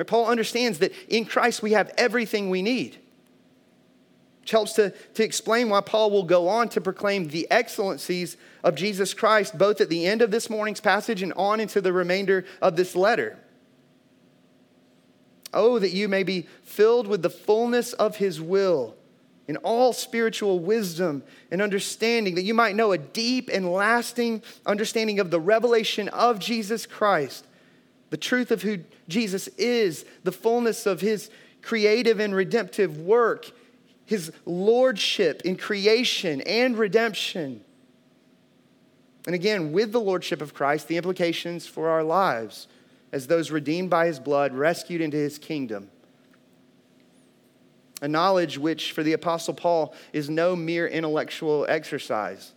Paul 0.06 0.26
understands 0.26 0.78
that 0.78 0.92
in 1.08 1.24
Christ 1.24 1.62
we 1.62 1.72
have 1.72 1.92
everything 1.96 2.50
we 2.50 2.62
need 2.62 2.98
which 4.48 4.52
helps 4.52 4.72
to, 4.72 4.94
to 5.12 5.22
explain 5.22 5.68
why 5.68 5.82
Paul 5.82 6.10
will 6.10 6.22
go 6.22 6.48
on 6.48 6.70
to 6.70 6.80
proclaim 6.80 7.28
the 7.28 7.46
excellencies 7.50 8.38
of 8.64 8.76
Jesus 8.76 9.12
Christ, 9.12 9.58
both 9.58 9.78
at 9.82 9.90
the 9.90 10.06
end 10.06 10.22
of 10.22 10.30
this 10.30 10.48
morning's 10.48 10.80
passage 10.80 11.20
and 11.20 11.34
on 11.34 11.60
into 11.60 11.82
the 11.82 11.92
remainder 11.92 12.46
of 12.62 12.74
this 12.74 12.96
letter. 12.96 13.38
Oh, 15.52 15.78
that 15.78 15.92
you 15.92 16.08
may 16.08 16.22
be 16.22 16.46
filled 16.62 17.06
with 17.06 17.22
the 17.22 17.30
fullness 17.30 17.92
of 17.94 18.16
his 18.16 18.40
will 18.40 18.94
in 19.46 19.56
all 19.58 19.94
spiritual 19.94 20.58
wisdom 20.58 21.22
and 21.50 21.62
understanding, 21.62 22.34
that 22.34 22.42
you 22.42 22.52
might 22.52 22.76
know 22.76 22.92
a 22.92 22.98
deep 22.98 23.48
and 23.50 23.72
lasting 23.72 24.42
understanding 24.66 25.18
of 25.18 25.30
the 25.30 25.40
revelation 25.40 26.08
of 26.10 26.38
Jesus 26.38 26.84
Christ, 26.84 27.46
the 28.10 28.18
truth 28.18 28.50
of 28.50 28.62
who 28.62 28.80
Jesus 29.08 29.48
is, 29.56 30.04
the 30.22 30.32
fullness 30.32 30.84
of 30.84 31.00
his 31.00 31.30
creative 31.62 32.20
and 32.20 32.34
redemptive 32.34 32.98
work, 32.98 33.50
his 34.04 34.30
lordship 34.44 35.42
in 35.42 35.56
creation 35.56 36.42
and 36.42 36.76
redemption. 36.76 37.62
And 39.26 39.34
again, 39.34 39.72
with 39.72 39.92
the 39.92 40.00
lordship 40.00 40.42
of 40.42 40.54
Christ, 40.54 40.88
the 40.88 40.96
implications 40.96 41.66
for 41.66 41.88
our 41.88 42.02
lives 42.02 42.68
as 43.12 43.26
those 43.26 43.50
redeemed 43.50 43.90
by 43.90 44.06
his 44.06 44.18
blood, 44.18 44.54
rescued 44.54 45.00
into 45.00 45.16
his 45.16 45.38
kingdom. 45.38 45.90
A 48.00 48.08
knowledge 48.08 48.58
which, 48.58 48.92
for 48.92 49.02
the 49.02 49.12
Apostle 49.12 49.54
Paul, 49.54 49.94
is 50.12 50.30
no 50.30 50.54
mere 50.54 50.86
intellectual 50.86 51.66
exercise. 51.68 52.52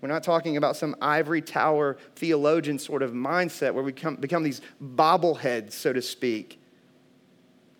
We're 0.00 0.08
not 0.08 0.22
talking 0.22 0.56
about 0.56 0.76
some 0.76 0.94
ivory 1.00 1.42
tower 1.42 1.96
theologian 2.14 2.78
sort 2.78 3.02
of 3.02 3.12
mindset 3.12 3.74
where 3.74 3.82
we 3.82 3.92
become, 3.92 4.16
become 4.16 4.42
these 4.42 4.60
bobbleheads, 4.82 5.72
so 5.72 5.92
to 5.92 6.02
speak. 6.02 6.60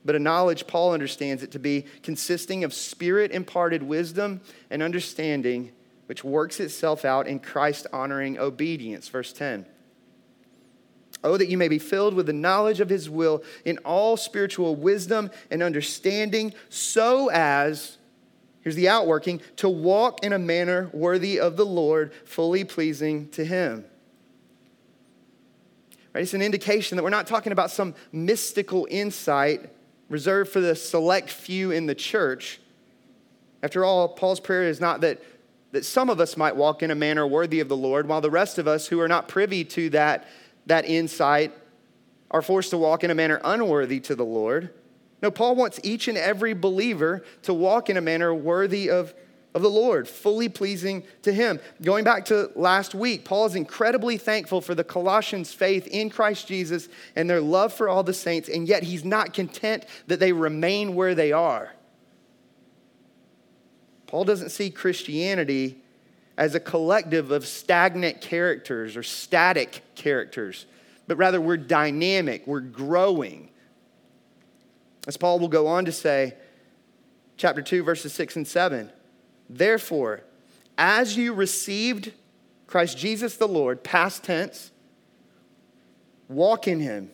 But 0.05 0.17
a 0.17 0.19
knowledge, 0.19 0.67
Paul 0.67 0.95
understands 0.95 1.43
it 1.43 1.53
to 1.53 1.59
be 1.59 1.85
consisting 2.03 2.65
of 2.65 2.73
spirit 2.73 3.31
imparted 3.31 3.83
wisdom 3.83 4.41
and 4.71 4.83
understanding, 4.83 5.73
which 6.07 6.25
works 6.25 6.61
itself 6.61 7.05
out 7.05 7.29
in 7.29 7.41
Christ 7.41 7.87
honoring 7.93 8.39
obedience. 8.39 9.09
Verse 9.09 9.33
10. 9.33 9.67
Oh, 11.25 11.37
that 11.37 11.49
you 11.49 11.59
may 11.59 11.69
be 11.69 11.81
filled 11.81 12.15
with 12.15 12.27
the 12.27 12.33
knowledge 12.33 12.79
of 12.81 12.89
his 12.89 13.11
will 13.11 13.43
in 13.65 13.79
all 13.79 14.17
spiritual 14.17 14.77
wisdom 14.77 15.31
and 15.51 15.63
understanding, 15.63 16.55
so 16.69 17.29
as, 17.31 17.99
here's 18.61 18.77
the 18.77 18.89
outworking, 18.89 19.41
to 19.57 19.69
walk 19.69 20.25
in 20.25 20.33
a 20.33 20.39
manner 20.39 20.91
worthy 20.93 21.41
of 21.41 21.57
the 21.57 21.67
Lord, 21.67 22.13
fully 22.25 22.63
pleasing 22.63 23.29
to 23.31 23.45
him. 23.45 23.85
Right? 26.15 26.23
It's 26.23 26.35
an 26.35 26.43
indication 26.43 26.97
that 26.97 27.03
we're 27.03 27.11
not 27.11 27.27
talking 27.27 27.51
about 27.53 27.73
some 27.73 27.95
mystical 28.13 28.87
insight 28.89 29.71
reserved 30.09 30.53
for 30.53 30.61
the 30.61 30.77
select 30.77 31.31
few 31.31 31.73
in 31.73 31.87
the 31.87 31.95
church. 31.95 32.61
After 33.63 33.85
all, 33.85 34.09
Paul's 34.09 34.41
prayer 34.41 34.65
is 34.69 34.81
not 34.81 35.01
that, 35.01 35.21
that 35.73 35.85
some 35.85 36.11
of 36.11 36.21
us 36.21 36.37
might 36.37 36.55
walk 36.55 36.83
in 36.83 36.93
a 36.93 36.95
manner 36.95 37.27
worthy 37.27 37.59
of 37.59 37.69
the 37.69 37.77
Lord, 37.77 38.07
while 38.09 38.21
the 38.21 38.31
rest 38.31 38.59
of 38.59 38.69
us 38.69 38.87
who 38.87 39.01
are 39.01 39.09
not 39.09 39.27
privy 39.27 39.65
to 39.65 39.91
that 39.91 40.29
that 40.69 40.85
insight 40.85 41.53
are 42.31 42.43
forced 42.43 42.71
to 42.71 42.79
walk 42.79 43.05
in 43.05 43.11
a 43.11 43.15
manner 43.15 43.41
unworthy 43.43 44.01
to 44.01 44.15
the 44.15 44.25
Lord. 44.25 44.71
No, 45.23 45.31
Paul 45.31 45.57
wants 45.57 45.81
each 45.83 46.07
and 46.09 46.17
every 46.17 46.55
believer 46.55 47.25
to 47.43 47.53
walk 47.53 47.91
in 47.91 47.97
a 47.97 48.01
manner 48.01 48.33
worthy 48.33 48.89
of, 48.89 49.15
of 49.55 49.63
the 49.63 49.71
Lord, 49.71 50.07
fully 50.07 50.49
pleasing 50.49 51.03
to 51.23 51.33
Him. 51.33 51.59
Going 51.83 52.05
back 52.05 52.27
to 52.27 52.51
last 52.55 52.95
week, 52.95 53.25
Paul 53.25 53.47
is 53.47 53.57
incredibly 53.57 54.17
thankful 54.17 54.61
for 54.61 54.75
the 54.75 54.85
Colossians' 54.85 55.53
faith 55.53 55.87
in 55.89 56.11
Christ 56.11 56.47
Jesus 56.47 56.89
and 57.17 57.29
their 57.29 57.41
love 57.41 57.73
for 57.73 57.89
all 57.89 58.05
the 58.05 58.15
saints, 58.15 58.49
and 58.49 58.69
yet 58.69 58.85
he's 58.85 59.05
not 59.05 59.33
content 59.33 59.87
that 60.07 60.21
they 60.21 60.33
remain 60.33 60.95
where 60.95 61.15
they 61.15 61.33
are. 61.33 61.73
Paul 64.07 64.25
doesn't 64.25 64.51
see 64.51 64.71
Christianity 64.71 65.83
as 66.39 66.55
a 66.55 66.61
collective 66.61 67.33
of 67.33 67.45
stagnant 67.45 68.21
characters 68.21 68.97
or 68.97 69.03
static 69.03 69.83
characters, 69.97 70.67
but 71.09 71.17
rather 71.17 71.41
we're 71.41 71.57
dynamic, 71.57 72.47
we're 72.47 72.61
growing. 72.61 73.51
As 75.09 75.17
Paul 75.17 75.41
will 75.41 75.49
go 75.49 75.67
on 75.67 75.85
to 75.85 75.93
say, 75.93 76.35
chapter 77.37 77.61
2, 77.61 77.83
verses 77.83 78.13
6 78.13 78.37
and 78.37 78.47
7. 78.47 78.93
Therefore, 79.51 80.23
as 80.79 81.17
you 81.17 81.35
received 81.35 82.13
Christ 82.69 82.97
Jesus 82.97 83.37
the 83.37 83.49
Lord, 83.49 83.83
past 83.83 84.23
tense, 84.23 84.71
walk 86.29 86.69
in 86.69 86.79
him 86.79 87.11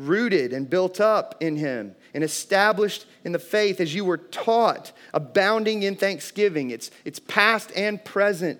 rooted 0.00 0.52
and 0.52 0.68
built 0.68 1.00
up 1.00 1.34
in 1.40 1.56
him 1.56 1.94
and 2.14 2.24
established 2.24 3.06
in 3.24 3.32
the 3.32 3.38
faith 3.38 3.80
as 3.80 3.94
you 3.94 4.04
were 4.04 4.16
taught, 4.16 4.92
abounding 5.12 5.82
in 5.82 5.94
thanksgiving. 5.94 6.70
It's, 6.70 6.90
it's 7.04 7.18
past 7.18 7.70
and 7.76 8.02
present. 8.02 8.58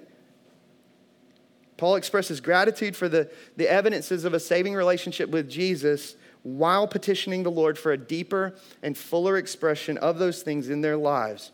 Paul 1.79 1.97
expresses 1.97 2.41
gratitude 2.41 2.95
for 2.95 3.09
the, 3.09 3.31
the 3.57 3.71
evidences 3.71 4.25
of 4.25 4.35
a 4.35 4.41
saving 4.41 4.75
relationship 4.75 5.31
with 5.31 5.49
Jesus 5.49 6.15
while 6.43 6.87
petitioning 6.87 7.43
the 7.43 7.51
Lord 7.51 7.79
for 7.79 7.93
a 7.93 7.99
deeper 7.99 8.55
and 8.83 8.97
fuller 8.97 9.39
expression 9.39 9.97
of 9.99 10.19
those 10.19 10.43
things 10.43 10.69
in 10.69 10.83
their 10.83 10.97
lives. 10.97 11.53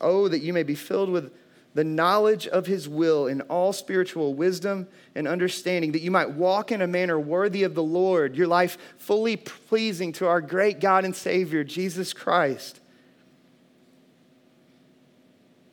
Oh, 0.00 0.28
that 0.28 0.40
you 0.40 0.52
may 0.52 0.64
be 0.64 0.74
filled 0.74 1.08
with 1.08 1.32
the 1.74 1.84
knowledge 1.84 2.46
of 2.46 2.66
his 2.66 2.88
will 2.88 3.26
in 3.26 3.40
all 3.42 3.72
spiritual 3.72 4.34
wisdom 4.34 4.86
and 5.14 5.26
understanding, 5.26 5.92
that 5.92 6.02
you 6.02 6.10
might 6.10 6.30
walk 6.30 6.70
in 6.70 6.82
a 6.82 6.86
manner 6.86 7.18
worthy 7.18 7.62
of 7.62 7.74
the 7.74 7.82
Lord, 7.82 8.36
your 8.36 8.46
life 8.46 8.76
fully 8.98 9.36
pleasing 9.36 10.12
to 10.14 10.26
our 10.26 10.40
great 10.40 10.80
God 10.80 11.04
and 11.04 11.16
Savior, 11.16 11.64
Jesus 11.64 12.12
Christ. 12.12 12.80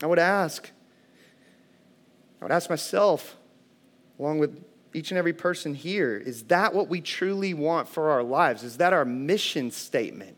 I 0.02 0.08
would 0.08 0.20
ask, 0.20 0.72
I 2.42 2.46
would 2.46 2.54
ask 2.54 2.70
myself, 2.70 3.36
along 4.18 4.40
with 4.40 4.64
each 4.94 5.12
and 5.12 5.18
every 5.18 5.34
person 5.34 5.76
here, 5.76 6.16
is 6.18 6.44
that 6.44 6.74
what 6.74 6.88
we 6.88 7.02
truly 7.02 7.54
want 7.54 7.90
for 7.90 8.10
our 8.10 8.24
lives? 8.24 8.64
Is 8.64 8.78
that 8.78 8.94
our 8.94 9.06
mission 9.06 9.72
statement? 9.72 10.38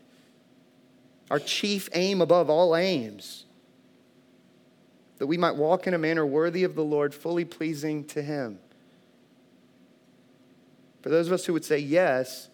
Our 1.30 1.38
chief 1.38 1.88
aim 1.94 2.20
above 2.20 2.50
all 2.50 2.76
aims? 2.76 3.44
That 5.22 5.28
we 5.28 5.38
might 5.38 5.54
walk 5.54 5.86
in 5.86 5.94
a 5.94 5.98
manner 5.98 6.26
worthy 6.26 6.64
of 6.64 6.74
the 6.74 6.82
Lord, 6.82 7.14
fully 7.14 7.44
pleasing 7.44 8.02
to 8.06 8.20
Him. 8.20 8.58
For 11.00 11.10
those 11.10 11.28
of 11.28 11.32
us 11.32 11.46
who 11.46 11.52
would 11.52 11.64
say 11.64 11.78
yes, 11.78 12.48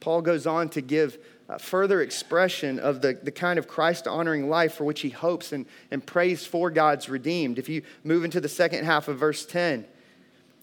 Paul 0.00 0.22
goes 0.22 0.44
on 0.44 0.68
to 0.70 0.80
give 0.80 1.16
uh, 1.48 1.58
further 1.58 2.02
expression 2.02 2.80
of 2.80 3.02
the, 3.02 3.16
the 3.22 3.30
kind 3.30 3.56
of 3.56 3.68
Christ 3.68 4.08
honoring 4.08 4.50
life 4.50 4.74
for 4.74 4.82
which 4.82 5.00
he 5.02 5.10
hopes 5.10 5.52
and, 5.52 5.64
and 5.92 6.04
prays 6.04 6.44
for 6.44 6.72
God's 6.72 7.08
redeemed. 7.08 7.56
If 7.56 7.68
you 7.68 7.82
move 8.02 8.24
into 8.24 8.40
the 8.40 8.48
second 8.48 8.84
half 8.84 9.06
of 9.06 9.16
verse 9.16 9.46
10, 9.46 9.86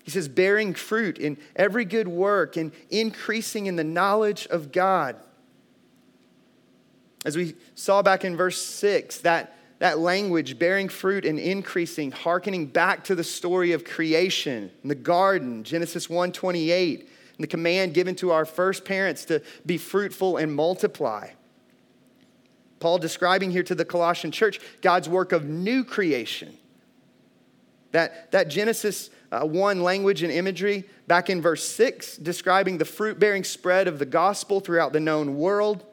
he 0.03 0.11
says, 0.11 0.27
bearing 0.27 0.73
fruit 0.73 1.17
in 1.17 1.37
every 1.55 1.85
good 1.85 2.09
work 2.09 2.57
and 2.57 2.73
increasing 2.89 3.67
in 3.67 3.77
the 3.77 3.83
knowledge 3.85 4.45
of 4.47 4.73
God. 4.73 5.15
As 7.23 7.37
we 7.37 7.55
saw 7.75 8.01
back 8.01 8.25
in 8.25 8.35
verse 8.35 8.61
6, 8.61 9.19
that 9.19 9.54
that 9.79 9.99
language, 9.99 10.57
bearing 10.57 10.87
fruit 10.87 11.25
and 11.25 11.37
increasing, 11.37 12.11
hearkening 12.11 12.67
back 12.67 13.03
to 13.05 13.15
the 13.15 13.23
story 13.23 13.73
of 13.73 13.83
creation 13.83 14.71
in 14.83 14.89
the 14.89 14.95
garden, 14.95 15.63
Genesis 15.63 16.09
1:28, 16.09 16.99
and 16.99 17.43
the 17.43 17.47
command 17.47 17.93
given 17.93 18.15
to 18.15 18.31
our 18.31 18.45
first 18.45 18.85
parents 18.85 19.25
to 19.25 19.41
be 19.65 19.77
fruitful 19.77 20.37
and 20.37 20.55
multiply. 20.55 21.29
Paul 22.79 22.99
describing 22.99 23.51
here 23.51 23.63
to 23.63 23.75
the 23.75 23.85
Colossian 23.85 24.31
church 24.31 24.59
God's 24.81 25.09
work 25.09 25.31
of 25.31 25.45
new 25.45 25.83
creation. 25.83 26.57
That, 27.91 28.31
that 28.31 28.49
Genesis 28.49 29.09
uh, 29.31 29.45
1 29.45 29.81
language 29.81 30.21
and 30.21 30.31
imagery 30.31 30.83
back 31.07 31.29
in 31.29 31.41
verse 31.41 31.67
6, 31.67 32.17
describing 32.17 32.77
the 32.77 32.85
fruit 32.85 33.19
bearing 33.19 33.45
spread 33.45 33.87
of 33.87 33.99
the 33.99 34.05
gospel 34.05 34.59
throughout 34.59 34.91
the 34.91 34.99
known 34.99 35.37
world, 35.37 35.85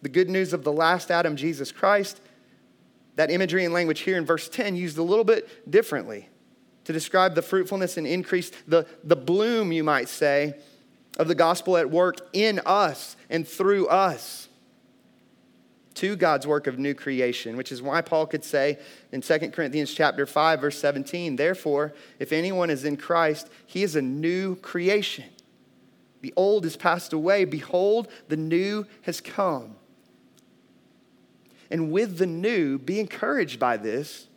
the 0.00 0.08
good 0.08 0.30
news 0.30 0.52
of 0.52 0.64
the 0.64 0.72
last 0.72 1.10
Adam, 1.10 1.36
Jesus 1.36 1.70
Christ 1.70 2.20
that 3.16 3.30
imagery 3.30 3.64
and 3.64 3.74
language 3.74 4.00
here 4.00 4.16
in 4.16 4.24
verse 4.24 4.48
10 4.48 4.76
used 4.76 4.98
a 4.98 5.02
little 5.02 5.24
bit 5.24 5.70
differently 5.70 6.28
to 6.84 6.92
describe 6.92 7.34
the 7.34 7.42
fruitfulness 7.42 7.96
and 7.96 8.06
increase, 8.06 8.50
the, 8.66 8.86
the 9.04 9.16
bloom, 9.16 9.72
you 9.72 9.84
might 9.84 10.08
say, 10.08 10.54
of 11.18 11.28
the 11.28 11.34
gospel 11.34 11.76
at 11.76 11.90
work 11.90 12.16
in 12.32 12.60
us 12.64 13.16
and 13.28 13.46
through 13.46 13.86
us 13.88 14.48
to 15.94 16.16
God's 16.16 16.46
work 16.46 16.66
of 16.66 16.78
new 16.78 16.94
creation, 16.94 17.56
which 17.56 17.70
is 17.70 17.82
why 17.82 18.00
Paul 18.00 18.26
could 18.26 18.44
say 18.44 18.78
in 19.12 19.20
2 19.20 19.50
Corinthians 19.50 19.92
chapter 19.92 20.26
5 20.26 20.60
verse 20.60 20.78
17, 20.78 21.36
therefore, 21.36 21.92
if 22.18 22.32
anyone 22.32 22.70
is 22.70 22.84
in 22.84 22.96
Christ, 22.96 23.48
he 23.66 23.82
is 23.82 23.94
a 23.94 24.02
new 24.02 24.56
creation. 24.56 25.26
The 26.22 26.32
old 26.36 26.64
is 26.64 26.76
passed 26.76 27.12
away, 27.12 27.44
behold, 27.44 28.08
the 28.28 28.36
new 28.36 28.86
has 29.02 29.20
come. 29.20 29.76
And 31.72 31.90
with 31.90 32.18
the 32.18 32.26
new, 32.26 32.78
be 32.78 33.00
encouraged 33.00 33.58
by 33.58 33.78
this 33.78 34.28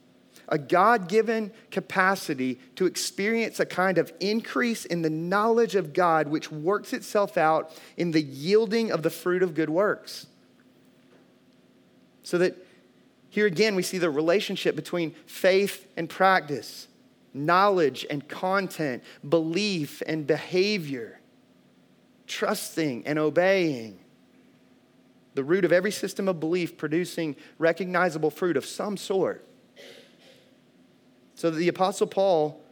a 0.48 0.58
God 0.60 1.10
given 1.10 1.52
capacity 1.72 2.60
to 2.76 2.86
experience 2.86 3.60
a 3.60 3.66
kind 3.66 3.98
of 3.98 4.14
increase 4.20 4.86
in 4.86 5.02
the 5.02 5.10
knowledge 5.10 5.74
of 5.74 5.92
God, 5.92 6.28
which 6.28 6.52
works 6.52 6.94
itself 6.94 7.36
out 7.36 7.72
in 7.98 8.12
the 8.12 8.22
yielding 8.22 8.92
of 8.92 9.02
the 9.02 9.10
fruit 9.10 9.42
of 9.42 9.56
good 9.56 9.72
works. 9.72 10.28
So 12.22 12.38
that 12.38 12.64
here 13.30 13.48
again, 13.48 13.76
we 13.76 13.82
see 13.82 13.98
the 13.98 14.12
relationship 14.12 14.76
between 14.76 15.16
faith 15.26 15.88
and 15.98 16.08
practice, 16.08 16.88
knowledge 17.34 18.06
and 18.10 18.28
content, 18.30 19.04
belief 19.28 20.04
and 20.06 20.28
behavior, 20.28 21.20
trusting 22.28 23.08
and 23.08 23.18
obeying 23.18 24.00
the 25.36 25.44
root 25.44 25.66
of 25.66 25.72
every 25.72 25.92
system 25.92 26.28
of 26.28 26.40
belief 26.40 26.78
producing 26.78 27.36
recognizable 27.60 28.32
fruit 28.32 28.58
of 28.58 28.66
some 28.66 28.98
sort. 28.98 29.48
So 31.36 31.52
the 31.52 31.68
Apostle 31.68 32.08
Paul, 32.08 32.64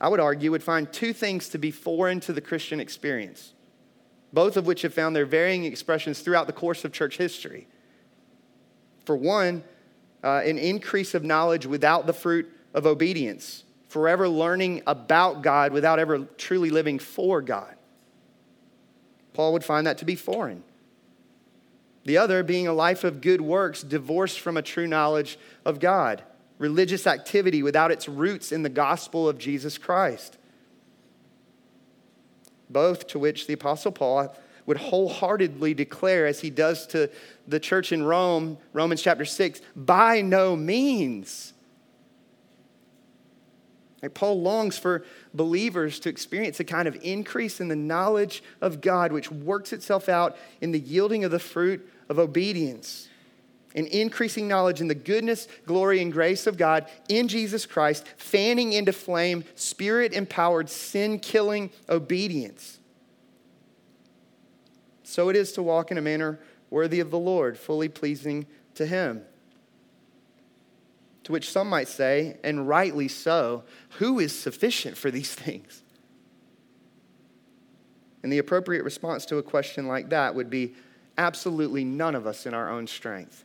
I 0.00 0.08
would 0.08 0.20
argue, 0.20 0.52
would 0.52 0.62
find 0.62 0.90
two 0.92 1.12
things 1.12 1.48
to 1.50 1.58
be 1.58 1.72
foreign 1.72 2.20
to 2.20 2.32
the 2.32 2.40
Christian 2.40 2.78
experience, 2.78 3.52
both 4.32 4.56
of 4.56 4.66
which 4.66 4.82
have 4.82 4.94
found 4.94 5.14
their 5.14 5.26
varying 5.26 5.64
expressions 5.64 6.20
throughout 6.20 6.46
the 6.46 6.52
course 6.52 6.84
of 6.84 6.92
church 6.92 7.16
history. 7.18 7.66
For 9.04 9.16
one, 9.16 9.64
uh, 10.22 10.42
an 10.44 10.58
increase 10.58 11.14
of 11.14 11.24
knowledge 11.24 11.66
without 11.66 12.06
the 12.06 12.12
fruit 12.12 12.48
of 12.72 12.86
obedience, 12.86 13.64
forever 13.88 14.28
learning 14.28 14.82
about 14.86 15.42
God 15.42 15.72
without 15.72 15.98
ever 15.98 16.20
truly 16.36 16.70
living 16.70 16.98
for 17.00 17.42
God. 17.42 17.74
Paul 19.32 19.52
would 19.52 19.64
find 19.64 19.86
that 19.86 19.98
to 19.98 20.04
be 20.04 20.14
foreign. 20.14 20.62
The 22.06 22.18
other 22.18 22.44
being 22.44 22.68
a 22.68 22.72
life 22.72 23.02
of 23.02 23.20
good 23.20 23.40
works 23.40 23.82
divorced 23.82 24.38
from 24.38 24.56
a 24.56 24.62
true 24.62 24.86
knowledge 24.86 25.38
of 25.64 25.80
God, 25.80 26.22
religious 26.56 27.04
activity 27.04 27.64
without 27.64 27.90
its 27.90 28.08
roots 28.08 28.52
in 28.52 28.62
the 28.62 28.68
gospel 28.68 29.28
of 29.28 29.38
Jesus 29.38 29.76
Christ. 29.76 30.38
Both 32.70 33.08
to 33.08 33.18
which 33.18 33.48
the 33.48 33.54
Apostle 33.54 33.90
Paul 33.90 34.34
would 34.66 34.76
wholeheartedly 34.76 35.74
declare, 35.74 36.26
as 36.26 36.40
he 36.40 36.50
does 36.50 36.86
to 36.88 37.10
the 37.48 37.58
church 37.58 37.90
in 37.90 38.04
Rome, 38.04 38.58
Romans 38.72 39.02
chapter 39.02 39.24
6, 39.24 39.60
by 39.74 40.20
no 40.20 40.54
means. 40.54 41.54
Paul 44.14 44.42
longs 44.42 44.78
for 44.78 45.04
believers 45.34 45.98
to 46.00 46.08
experience 46.08 46.60
a 46.60 46.64
kind 46.64 46.86
of 46.86 46.96
increase 47.02 47.60
in 47.60 47.66
the 47.66 47.74
knowledge 47.74 48.44
of 48.60 48.80
God, 48.80 49.10
which 49.10 49.32
works 49.32 49.72
itself 49.72 50.08
out 50.08 50.36
in 50.60 50.70
the 50.70 50.78
yielding 50.78 51.24
of 51.24 51.32
the 51.32 51.40
fruit 51.40 51.88
of 52.08 52.18
obedience 52.18 53.08
and 53.76 53.86
increasing 53.88 54.48
knowledge 54.48 54.80
in 54.80 54.88
the 54.88 54.94
goodness, 54.94 55.46
glory, 55.66 56.00
and 56.00 56.10
grace 56.10 56.46
of 56.46 56.56
God 56.56 56.86
in 57.10 57.28
Jesus 57.28 57.66
Christ, 57.66 58.08
fanning 58.16 58.72
into 58.72 58.92
flame 58.92 59.44
spirit 59.54 60.14
empowered, 60.14 60.70
sin 60.70 61.18
killing 61.18 61.70
obedience. 61.88 62.78
So 65.04 65.28
it 65.28 65.36
is 65.36 65.52
to 65.52 65.62
walk 65.62 65.90
in 65.90 65.98
a 65.98 66.02
manner 66.02 66.40
worthy 66.70 67.00
of 67.00 67.10
the 67.10 67.18
Lord, 67.18 67.58
fully 67.58 67.88
pleasing 67.88 68.46
to 68.74 68.86
Him. 68.86 69.22
To 71.24 71.32
which 71.32 71.50
some 71.50 71.68
might 71.68 71.88
say, 71.88 72.38
and 72.42 72.66
rightly 72.66 73.08
so, 73.08 73.64
who 73.98 74.18
is 74.18 74.36
sufficient 74.36 74.96
for 74.96 75.10
these 75.10 75.34
things? 75.34 75.82
And 78.22 78.32
the 78.32 78.38
appropriate 78.38 78.84
response 78.84 79.26
to 79.26 79.36
a 79.36 79.42
question 79.42 79.86
like 79.86 80.08
that 80.08 80.34
would 80.34 80.50
be 80.50 80.74
absolutely 81.18 81.84
none 81.84 82.14
of 82.14 82.26
us 82.26 82.46
in 82.46 82.54
our 82.54 82.70
own 82.70 82.86
strength. 82.86 83.44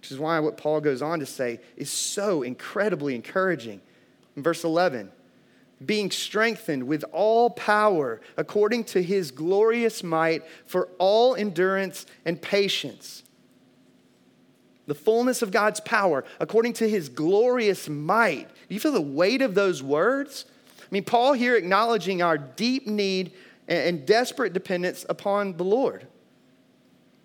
Which 0.00 0.10
is 0.10 0.18
why 0.18 0.40
what 0.40 0.56
Paul 0.56 0.80
goes 0.80 1.00
on 1.02 1.20
to 1.20 1.26
say 1.26 1.60
is 1.76 1.90
so 1.90 2.42
incredibly 2.42 3.14
encouraging. 3.14 3.80
In 4.36 4.42
verse 4.42 4.64
11, 4.64 5.12
being 5.84 6.10
strengthened 6.10 6.84
with 6.84 7.04
all 7.12 7.50
power 7.50 8.20
according 8.36 8.84
to 8.84 9.02
his 9.02 9.30
glorious 9.30 10.02
might 10.02 10.42
for 10.66 10.88
all 10.98 11.34
endurance 11.34 12.06
and 12.24 12.40
patience. 12.40 13.22
The 14.86 14.94
fullness 14.94 15.42
of 15.42 15.50
God's 15.50 15.80
power 15.80 16.24
according 16.40 16.74
to 16.74 16.88
his 16.88 17.08
glorious 17.08 17.88
might. 17.88 18.48
Do 18.68 18.74
you 18.74 18.80
feel 18.80 18.92
the 18.92 19.00
weight 19.00 19.42
of 19.42 19.54
those 19.54 19.82
words? 19.82 20.44
I 20.80 20.86
mean, 20.90 21.04
Paul 21.04 21.32
here 21.32 21.56
acknowledging 21.56 22.22
our 22.22 22.36
deep 22.36 22.86
need 22.86 23.32
and 23.68 24.04
desperate 24.06 24.52
dependence 24.52 25.06
upon 25.08 25.56
the 25.56 25.64
Lord. 25.64 26.06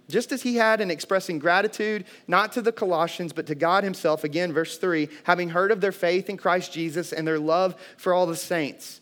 Just 0.09 0.31
as 0.31 0.41
he 0.43 0.55
had 0.55 0.79
in 0.79 0.89
expressing 0.89 1.37
gratitude, 1.37 2.05
not 2.27 2.53
to 2.53 2.61
the 2.61 2.71
Colossians, 2.71 3.33
but 3.33 3.47
to 3.47 3.55
God 3.55 3.83
himself, 3.83 4.23
again, 4.23 4.53
verse 4.53 4.77
3, 4.77 5.09
having 5.23 5.49
heard 5.49 5.71
of 5.71 5.81
their 5.81 5.91
faith 5.91 6.29
in 6.29 6.37
Christ 6.37 6.71
Jesus 6.71 7.11
and 7.11 7.27
their 7.27 7.39
love 7.39 7.75
for 7.97 8.13
all 8.13 8.25
the 8.25 8.35
saints. 8.35 9.01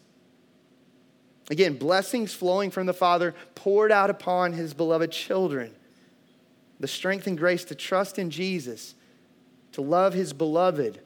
Again, 1.52 1.78
blessings 1.78 2.34
flowing 2.34 2.72
from 2.72 2.88
the 2.88 2.94
Father 2.94 3.36
poured 3.54 3.92
out 3.92 4.10
upon 4.10 4.54
his 4.54 4.74
beloved 4.74 5.12
children. 5.12 5.76
The 6.80 6.88
strength 6.88 7.28
and 7.28 7.38
grace 7.38 7.64
to 7.66 7.76
trust 7.76 8.18
in 8.18 8.32
Jesus, 8.32 8.96
to 9.74 9.82
love 9.82 10.14
his 10.14 10.34
beloved, 10.34 11.02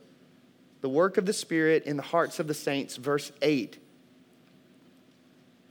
the 0.79 0.89
work 0.89 1.17
of 1.17 1.25
the 1.25 1.33
Spirit 1.33 1.83
in 1.83 1.97
the 1.97 2.03
hearts 2.03 2.39
of 2.39 2.47
the 2.47 2.53
saints, 2.53 2.95
verse 2.95 3.33
8. 3.41 3.79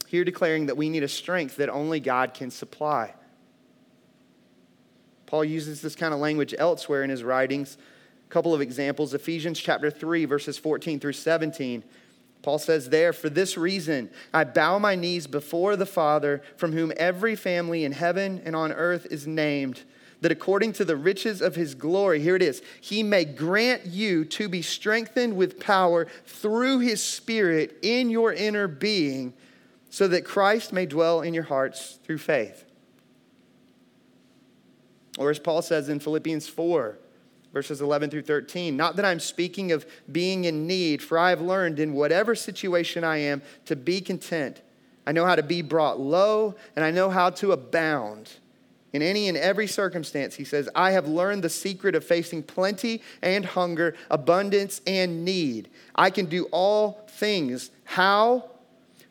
Here 0.09 0.25
declaring 0.25 0.67
that 0.67 0.77
we 0.79 0.89
need 0.89 1.03
a 1.03 1.09
strength 1.09 1.57
that 1.57 1.69
only 1.69 2.01
God 2.01 2.33
can 2.33 2.51
supply. 2.51 3.13
Paul 5.27 5.45
uses 5.45 5.83
this 5.83 5.95
kind 5.95 6.15
of 6.15 6.21
language 6.21 6.55
elsewhere 6.57 7.03
in 7.03 7.11
his 7.11 7.23
writings. 7.23 7.77
A 8.27 8.33
couple 8.33 8.55
of 8.55 8.63
examples 8.63 9.13
Ephesians 9.13 9.61
chapter 9.61 9.91
3, 9.91 10.25
verses 10.25 10.57
14 10.57 10.99
through 10.99 11.13
17. 11.13 11.85
Paul 12.41 12.59
says 12.59 12.89
there, 12.89 13.13
For 13.13 13.29
this 13.29 13.59
reason, 13.59 14.09
I 14.33 14.45
bow 14.45 14.79
my 14.79 14.95
knees 14.95 15.27
before 15.27 15.77
the 15.77 15.85
Father, 15.85 16.43
from 16.57 16.73
whom 16.73 16.91
every 16.97 17.37
family 17.37 17.85
in 17.85 17.93
heaven 17.93 18.41
and 18.47 18.57
on 18.57 18.73
earth 18.73 19.07
is 19.11 19.27
named, 19.27 19.83
that 20.23 20.33
according 20.33 20.73
to 20.75 20.87
the 20.87 20.97
riches 20.97 21.43
of 21.43 21.55
his 21.55 21.75
glory, 21.75 22.21
here 22.23 22.35
it 22.35 22.43
is, 22.43 22.63
he 22.81 23.03
may 23.03 23.27
grant 23.27 23.85
you 23.85 24.25
to 24.25 24.49
be 24.49 24.63
strengthened 24.63 25.37
with 25.37 25.61
power 25.61 26.07
through 26.25 26.79
his 26.79 27.03
Spirit 27.03 27.77
in 27.83 28.09
your 28.09 28.33
inner 28.33 28.67
being, 28.67 29.35
so 29.91 30.09
that 30.09 30.25
Christ 30.25 30.73
may 30.73 30.87
dwell 30.87 31.21
in 31.23 31.35
your 31.35 31.45
hearts 31.45 31.99
through 32.05 32.19
faith. 32.19 32.65
Or 35.19 35.31
as 35.31 35.39
Paul 35.39 35.63
says 35.63 35.89
in 35.89 35.99
Philippians 35.99 36.49
4, 36.49 36.99
verses 37.53 37.81
11 37.81 38.11
through 38.11 38.23
13, 38.23 38.77
not 38.77 38.97
that 38.97 39.05
I'm 39.05 39.21
speaking 39.21 39.73
of 39.73 39.87
being 40.11 40.45
in 40.45 40.67
need, 40.67 41.03
for 41.03 41.19
I 41.19 41.31
have 41.31 41.41
learned 41.41 41.81
in 41.81 41.95
whatever 41.95 42.35
situation 42.35 43.03
I 43.03 43.19
am 43.19 43.43
to 43.65 43.75
be 43.75 44.01
content. 44.01 44.61
I 45.07 45.13
know 45.13 45.25
how 45.25 45.37
to 45.37 45.43
be 45.43 45.63
brought 45.63 45.99
low, 45.99 46.55
and 46.77 46.85
I 46.85 46.91
know 46.91 47.11
how 47.11 47.31
to 47.31 47.53
abound. 47.53 48.31
In 48.93 49.03
any 49.03 49.29
and 49.29 49.37
every 49.37 49.67
circumstance, 49.67 50.35
he 50.35 50.45
says, 50.45 50.69
I 50.75 50.93
have 50.93 51.07
learned 51.07 51.43
the 51.43 51.51
secret 51.51 51.95
of 51.95 52.05
facing 52.05 52.43
plenty 52.43 53.03
and 53.21 53.45
hunger, 53.45 53.95
abundance 54.11 54.81
and 54.87 55.25
need. 55.25 55.69
I 55.95 56.11
can 56.11 56.27
do 56.27 56.45
all 56.53 57.07
things. 57.09 57.71
How? 57.85 58.51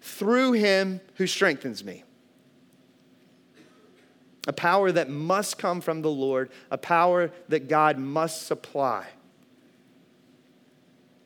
Through 0.07 0.53
him 0.53 1.01
who 1.15 1.27
strengthens 1.27 1.83
me 1.83 2.03
a 4.47 4.53
power 4.53 4.89
that 4.89 5.09
must 5.09 5.57
come 5.57 5.81
from 5.81 6.01
the 6.01 6.09
Lord, 6.09 6.49
a 6.71 6.77
power 6.77 7.29
that 7.49 7.67
God 7.67 7.97
must 7.97 8.47
supply. 8.47 9.05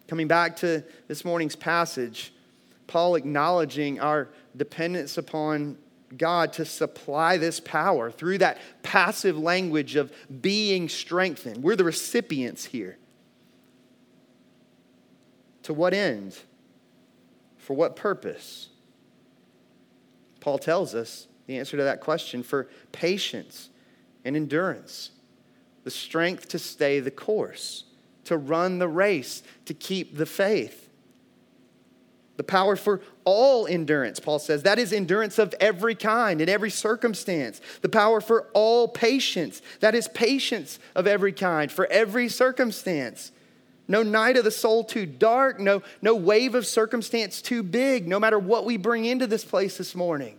Coming 0.07 0.27
back 0.27 0.57
to 0.57 0.83
this 1.07 1.23
morning's 1.23 1.55
passage, 1.55 2.33
Paul 2.87 3.13
acknowledging 3.13 3.99
our 3.99 4.29
dependence 4.57 5.19
upon 5.19 5.77
God 6.17 6.51
to 6.53 6.65
supply 6.65 7.37
this 7.37 7.59
power 7.59 8.09
through 8.09 8.39
that 8.39 8.57
passive 8.81 9.37
language 9.37 9.95
of 9.95 10.11
being 10.41 10.89
strengthened. 10.89 11.63
We're 11.63 11.75
the 11.75 11.83
recipients 11.83 12.65
here. 12.65 12.97
To 15.63 15.73
what 15.73 15.93
end? 15.93 16.35
For 17.59 17.75
what 17.75 17.95
purpose? 17.95 18.69
Paul 20.41 20.60
tells 20.60 20.93
us 20.93 21.27
the 21.47 21.58
answer 21.58 21.77
to 21.77 21.84
that 21.84 22.01
question 22.01 22.43
for 22.43 22.67
patience 22.91 23.69
and 24.25 24.36
endurance, 24.36 25.12
the 25.86 25.91
strength 25.91 26.49
to 26.49 26.60
stay 26.60 26.99
the 26.99 27.12
course, 27.12 27.86
to 28.25 28.36
run 28.36 28.80
the 28.80 28.88
race, 28.88 29.43
to 29.65 29.73
keep 29.73 30.17
the 30.17 30.25
faith. 30.25 30.89
The 32.38 32.43
power 32.43 32.75
for 32.75 33.01
all 33.23 33.67
endurance, 33.67 34.19
Paul 34.19 34.39
says. 34.39 34.63
That 34.63 34.80
is 34.80 34.91
endurance 34.91 35.38
of 35.38 35.54
every 35.60 35.93
kind, 35.93 36.41
in 36.41 36.49
every 36.49 36.71
circumstance. 36.71 37.62
The 37.82 37.89
power 37.89 38.19
for 38.19 38.47
all 38.54 38.88
patience. 38.88 39.62
That 39.80 39.93
is 39.93 40.08
patience 40.08 40.80
of 40.95 41.06
every 41.06 41.34
kind, 41.34 41.71
for 41.71 41.86
every 41.91 42.30
circumstance. 42.30 43.32
No 43.91 44.04
night 44.04 44.38
of 44.38 44.45
the 44.45 44.51
soul 44.51 44.86
too 44.86 45.06
dark, 45.06 45.60
no, 45.60 45.84
no 46.01 46.15
wave 46.15 46.56
of 46.56 46.65
circumstance 46.65 47.41
too 47.41 47.62
big, 47.62 48.08
no 48.08 48.21
matter 48.21 48.39
what 48.39 48.63
we 48.63 48.77
bring 48.77 49.04
into 49.04 49.27
this 49.27 49.43
place 49.43 49.77
this 49.77 49.93
morning. 49.95 50.38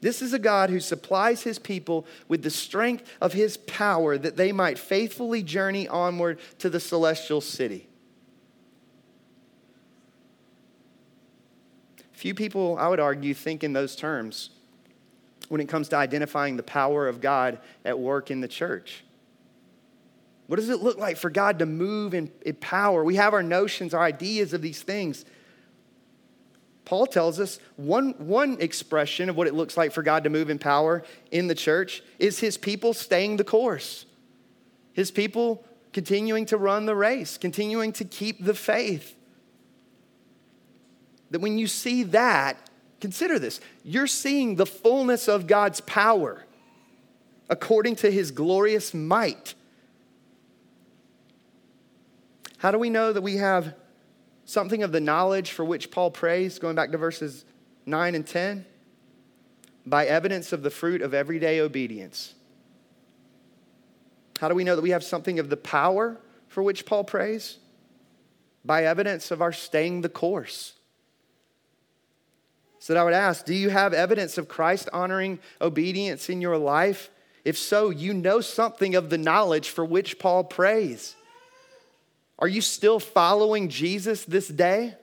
This 0.00 0.22
is 0.22 0.32
a 0.32 0.40
God 0.40 0.70
who 0.70 0.80
supplies 0.80 1.44
his 1.44 1.60
people 1.60 2.04
with 2.26 2.42
the 2.42 2.50
strength 2.50 3.08
of 3.20 3.32
his 3.32 3.56
power 3.58 4.18
that 4.18 4.36
they 4.36 4.50
might 4.50 4.76
faithfully 4.76 5.40
journey 5.40 5.86
onward 5.86 6.40
to 6.58 6.68
the 6.68 6.80
celestial 6.80 7.40
city. 7.40 7.88
Few 12.10 12.34
people, 12.34 12.76
I 12.76 12.88
would 12.88 12.98
argue, 12.98 13.34
think 13.34 13.62
in 13.62 13.72
those 13.72 13.94
terms 13.94 14.50
when 15.48 15.60
it 15.60 15.68
comes 15.68 15.88
to 15.90 15.96
identifying 15.96 16.56
the 16.56 16.64
power 16.64 17.06
of 17.06 17.20
God 17.20 17.60
at 17.84 18.00
work 18.00 18.32
in 18.32 18.40
the 18.40 18.48
church. 18.48 19.04
What 20.48 20.56
does 20.56 20.70
it 20.70 20.82
look 20.82 20.96
like 20.96 21.18
for 21.18 21.28
God 21.28 21.58
to 21.60 21.66
move 21.66 22.14
in, 22.14 22.32
in 22.44 22.54
power? 22.56 23.04
We 23.04 23.16
have 23.16 23.34
our 23.34 23.42
notions, 23.42 23.92
our 23.92 24.02
ideas 24.02 24.54
of 24.54 24.62
these 24.62 24.82
things. 24.82 25.26
Paul 26.86 27.06
tells 27.06 27.38
us 27.38 27.60
one, 27.76 28.12
one 28.12 28.56
expression 28.58 29.28
of 29.28 29.36
what 29.36 29.46
it 29.46 29.52
looks 29.52 29.76
like 29.76 29.92
for 29.92 30.02
God 30.02 30.24
to 30.24 30.30
move 30.30 30.48
in 30.48 30.58
power 30.58 31.04
in 31.30 31.48
the 31.48 31.54
church 31.54 32.02
is 32.18 32.40
his 32.40 32.56
people 32.56 32.94
staying 32.94 33.36
the 33.36 33.44
course, 33.44 34.06
his 34.94 35.10
people 35.10 35.62
continuing 35.92 36.46
to 36.46 36.56
run 36.56 36.86
the 36.86 36.94
race, 36.94 37.36
continuing 37.36 37.92
to 37.92 38.06
keep 38.06 38.42
the 38.42 38.54
faith. 38.54 39.14
That 41.30 41.42
when 41.42 41.58
you 41.58 41.66
see 41.66 42.04
that, 42.04 42.56
consider 43.02 43.38
this 43.38 43.60
you're 43.84 44.06
seeing 44.06 44.56
the 44.56 44.64
fullness 44.64 45.28
of 45.28 45.46
God's 45.46 45.82
power 45.82 46.46
according 47.50 47.96
to 47.96 48.10
his 48.10 48.30
glorious 48.30 48.94
might. 48.94 49.54
How 52.58 52.70
do 52.70 52.78
we 52.78 52.90
know 52.90 53.12
that 53.12 53.22
we 53.22 53.36
have 53.36 53.74
something 54.44 54.82
of 54.82 54.92
the 54.92 55.00
knowledge 55.00 55.52
for 55.52 55.64
which 55.64 55.90
Paul 55.90 56.10
prays, 56.10 56.58
going 56.58 56.74
back 56.74 56.92
to 56.92 56.98
verses 56.98 57.44
9 57.86 58.14
and 58.14 58.26
10? 58.26 58.66
By 59.86 60.06
evidence 60.06 60.52
of 60.52 60.62
the 60.62 60.70
fruit 60.70 61.00
of 61.00 61.14
everyday 61.14 61.60
obedience. 61.60 62.34
How 64.40 64.48
do 64.48 64.54
we 64.54 64.64
know 64.64 64.76
that 64.76 64.82
we 64.82 64.90
have 64.90 65.04
something 65.04 65.38
of 65.38 65.48
the 65.48 65.56
power 65.56 66.20
for 66.48 66.62
which 66.62 66.84
Paul 66.84 67.04
prays? 67.04 67.58
By 68.64 68.84
evidence 68.84 69.30
of 69.30 69.40
our 69.40 69.52
staying 69.52 70.02
the 70.02 70.08
course. 70.08 70.74
So 72.80 72.92
that 72.92 73.00
I 73.00 73.04
would 73.04 73.14
ask, 73.14 73.44
do 73.44 73.54
you 73.54 73.70
have 73.70 73.94
evidence 73.94 74.36
of 74.36 74.48
Christ 74.48 74.88
honoring 74.92 75.38
obedience 75.60 76.28
in 76.28 76.40
your 76.40 76.56
life? 76.56 77.10
If 77.44 77.56
so, 77.56 77.90
you 77.90 78.14
know 78.14 78.40
something 78.40 78.94
of 78.94 79.10
the 79.10 79.18
knowledge 79.18 79.70
for 79.70 79.84
which 79.84 80.18
Paul 80.18 80.44
prays. 80.44 81.16
Are 82.38 82.48
you 82.48 82.60
still 82.60 83.00
following 83.00 83.68
Jesus 83.68 84.24
this 84.24 84.48
day? 84.48 84.94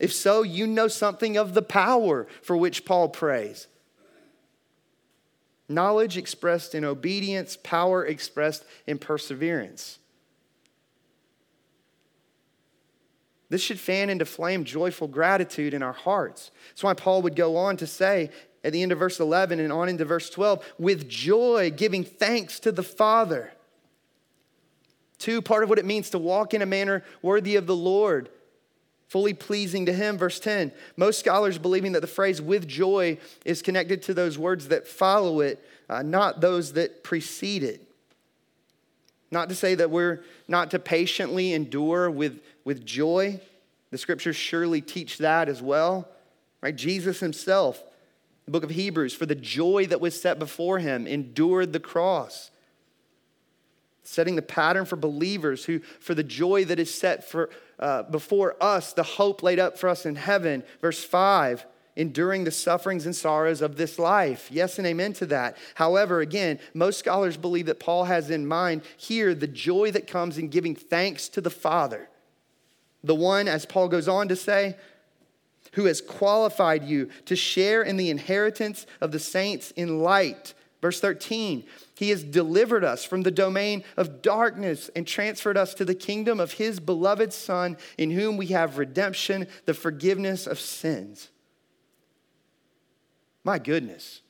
If 0.00 0.12
so, 0.12 0.42
you 0.42 0.66
know 0.66 0.88
something 0.88 1.36
of 1.36 1.54
the 1.54 1.62
power 1.62 2.26
for 2.42 2.56
which 2.56 2.84
Paul 2.84 3.08
prays. 3.08 3.68
Knowledge 5.68 6.18
expressed 6.18 6.74
in 6.74 6.84
obedience, 6.84 7.56
power 7.56 8.04
expressed 8.04 8.64
in 8.86 8.98
perseverance. 8.98 9.98
This 13.48 13.62
should 13.62 13.80
fan 13.80 14.10
into 14.10 14.24
flame 14.24 14.64
joyful 14.64 15.08
gratitude 15.08 15.74
in 15.74 15.82
our 15.82 15.92
hearts. 15.92 16.50
That's 16.70 16.82
why 16.82 16.94
Paul 16.94 17.22
would 17.22 17.36
go 17.36 17.56
on 17.56 17.76
to 17.78 17.86
say 17.86 18.30
at 18.64 18.72
the 18.72 18.82
end 18.82 18.92
of 18.92 18.98
verse 18.98 19.20
11 19.20 19.60
and 19.60 19.72
on 19.72 19.88
into 19.88 20.04
verse 20.04 20.30
12, 20.30 20.64
with 20.78 21.08
joy 21.08 21.70
giving 21.74 22.04
thanks 22.04 22.60
to 22.60 22.72
the 22.72 22.82
Father 22.82 23.52
Two, 25.22 25.40
part 25.40 25.62
of 25.62 25.68
what 25.68 25.78
it 25.78 25.84
means 25.84 26.10
to 26.10 26.18
walk 26.18 26.52
in 26.52 26.62
a 26.62 26.66
manner 26.66 27.04
worthy 27.22 27.54
of 27.54 27.68
the 27.68 27.76
Lord, 27.76 28.28
fully 29.06 29.32
pleasing 29.32 29.86
to 29.86 29.92
Him. 29.92 30.18
Verse 30.18 30.40
10. 30.40 30.72
Most 30.96 31.20
scholars 31.20 31.58
believing 31.58 31.92
that 31.92 32.00
the 32.00 32.08
phrase 32.08 32.42
with 32.42 32.66
joy 32.66 33.18
is 33.44 33.62
connected 33.62 34.02
to 34.02 34.14
those 34.14 34.36
words 34.36 34.66
that 34.66 34.88
follow 34.88 35.38
it, 35.38 35.64
uh, 35.88 36.02
not 36.02 36.40
those 36.40 36.72
that 36.72 37.04
precede 37.04 37.62
it. 37.62 37.88
Not 39.30 39.48
to 39.50 39.54
say 39.54 39.76
that 39.76 39.92
we're 39.92 40.24
not 40.48 40.72
to 40.72 40.80
patiently 40.80 41.52
endure 41.52 42.10
with, 42.10 42.40
with 42.64 42.84
joy. 42.84 43.40
The 43.92 43.98
scriptures 43.98 44.34
surely 44.34 44.80
teach 44.80 45.18
that 45.18 45.48
as 45.48 45.62
well. 45.62 46.08
Right? 46.60 46.74
Jesus 46.74 47.20
himself, 47.20 47.80
the 48.44 48.50
book 48.50 48.64
of 48.64 48.70
Hebrews, 48.70 49.14
for 49.14 49.26
the 49.26 49.36
joy 49.36 49.86
that 49.86 50.00
was 50.00 50.20
set 50.20 50.40
before 50.40 50.80
him, 50.80 51.06
endured 51.06 51.72
the 51.72 51.78
cross 51.78 52.50
setting 54.12 54.36
the 54.36 54.42
pattern 54.42 54.84
for 54.84 54.96
believers 54.96 55.64
who, 55.64 55.78
for 56.00 56.14
the 56.14 56.22
joy 56.22 56.64
that 56.66 56.78
is 56.78 56.92
set 56.94 57.28
for, 57.28 57.50
uh, 57.78 58.02
before 58.04 58.56
us, 58.60 58.92
the 58.92 59.02
hope 59.02 59.42
laid 59.42 59.58
up 59.58 59.78
for 59.78 59.88
us 59.88 60.04
in 60.06 60.16
heaven. 60.16 60.62
Verse 60.80 61.02
5 61.02 61.66
enduring 61.94 62.44
the 62.44 62.50
sufferings 62.50 63.04
and 63.04 63.14
sorrows 63.14 63.60
of 63.60 63.76
this 63.76 63.98
life. 63.98 64.48
Yes, 64.50 64.78
and 64.78 64.86
amen 64.86 65.12
to 65.12 65.26
that. 65.26 65.58
However, 65.74 66.20
again, 66.20 66.58
most 66.72 66.98
scholars 66.98 67.36
believe 67.36 67.66
that 67.66 67.80
Paul 67.80 68.04
has 68.04 68.30
in 68.30 68.46
mind 68.46 68.80
here 68.96 69.34
the 69.34 69.46
joy 69.46 69.90
that 69.90 70.06
comes 70.06 70.38
in 70.38 70.48
giving 70.48 70.74
thanks 70.74 71.28
to 71.28 71.42
the 71.42 71.50
Father. 71.50 72.08
The 73.04 73.14
one, 73.14 73.46
as 73.46 73.66
Paul 73.66 73.88
goes 73.88 74.08
on 74.08 74.28
to 74.28 74.36
say, 74.36 74.76
who 75.72 75.84
has 75.84 76.00
qualified 76.00 76.84
you 76.84 77.10
to 77.26 77.36
share 77.36 77.82
in 77.82 77.96
the 77.96 78.10
inheritance 78.10 78.86
of 79.00 79.12
the 79.12 79.18
saints 79.18 79.70
in 79.72 80.00
light. 80.00 80.54
Verse 80.80 81.00
13, 81.00 81.64
he 82.02 82.10
has 82.10 82.24
delivered 82.24 82.82
us 82.82 83.04
from 83.04 83.22
the 83.22 83.30
domain 83.30 83.84
of 83.96 84.22
darkness 84.22 84.90
and 84.96 85.06
transferred 85.06 85.56
us 85.56 85.72
to 85.74 85.84
the 85.84 85.94
kingdom 85.94 86.40
of 86.40 86.52
his 86.52 86.80
beloved 86.80 87.32
Son, 87.32 87.76
in 87.96 88.10
whom 88.10 88.36
we 88.36 88.46
have 88.48 88.76
redemption, 88.76 89.46
the 89.66 89.74
forgiveness 89.74 90.48
of 90.48 90.58
sins. 90.58 91.30
My 93.44 93.58
goodness. 93.58 94.20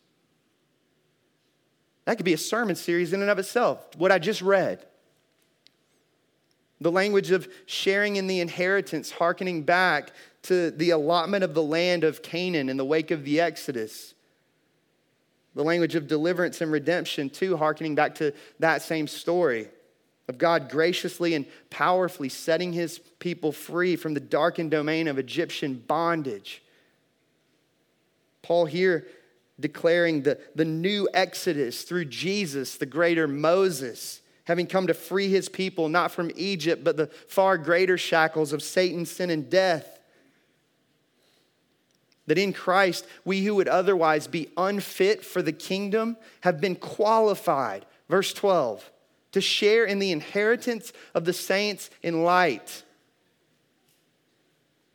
That 2.05 2.17
could 2.17 2.27
be 2.27 2.35
a 2.35 2.39
sermon 2.39 2.77
series 2.77 3.15
in 3.15 3.23
and 3.23 3.31
of 3.31 3.39
itself, 3.39 3.97
what 3.97 4.13
I 4.13 4.19
just 4.19 4.43
read. 4.43 4.85
The 6.81 6.93
language 6.93 7.31
of 7.31 7.49
sharing 7.65 8.17
in 8.17 8.27
the 8.27 8.41
inheritance, 8.41 9.13
hearkening 9.13 9.63
back 9.63 10.13
to 10.43 10.73
the 10.73 10.91
allotment 10.91 11.43
of 11.43 11.55
the 11.55 11.63
land 11.63 12.05
of 12.05 12.23
Canaan 12.23 12.69
in 12.69 12.77
the 12.77 12.85
wake 12.85 13.11
of 13.11 13.25
the 13.25 13.41
Exodus. 13.41 14.13
The 15.55 15.65
language 15.65 15.95
of 15.95 16.07
deliverance 16.07 16.61
and 16.61 16.73
redemption, 16.73 17.31
too, 17.31 17.57
hearkening 17.57 17.95
back 17.95 18.15
to 18.17 18.33
that 18.59 18.83
same 18.83 19.07
story 19.07 19.69
of 20.29 20.39
God 20.39 20.71
graciously 20.71 21.35
and 21.35 21.45
powerfully 21.69 22.29
setting 22.29 22.73
his 22.73 22.99
people 23.19 23.53
free 23.53 23.97
from 23.97 24.15
the 24.15 24.21
darkened 24.21 24.71
domain 24.71 25.09
of 25.09 25.19
Egyptian 25.19 25.83
bondage. 25.87 26.63
Paul 28.41 28.67
here 28.67 29.07
declaring 29.61 30.23
the, 30.23 30.39
the 30.55 30.65
new 30.65 31.09
Exodus 31.13 31.83
through 31.83 32.07
Jesus, 32.07 32.77
the 32.77 32.87
greater 32.87 33.29
Moses 33.29 34.23
having 34.45 34.67
come 34.67 34.89
to 34.89 34.95
free 34.95 35.29
his 35.29 35.49
people 35.49 35.89
not 35.89 36.11
from 36.11 36.31
Egypt, 36.35 36.83
but 36.83 36.97
the 36.97 37.07
far 37.07 37.57
greater 37.57 37.97
shackles 37.97 38.53
of 38.53 38.63
Satan, 38.63 39.07
sin, 39.07 39.31
and 39.31 39.49
death. 39.49 40.01
That 42.33 42.39
in 42.39 42.55
Christ, 42.55 43.07
we 43.27 43.45
who 43.45 43.57
would 43.57 43.69
otherwise 43.69 44.27
be 44.27 44.49
unfit 44.57 45.23
for 45.23 45.43
the 45.43 45.53
kingdom 45.53 46.17
have 46.41 46.63
been 46.63 46.77
qualified, 46.77 47.85
verse 48.09 48.33
12, 48.33 48.91
to 49.33 49.43
share 49.43 49.85
in 49.85 49.99
the 49.99 50.13
inheritance 50.13 50.95
of 51.15 51.27
the 51.27 51.35
saints 51.35 51.91
in 52.03 52.25
light. 52.25 52.85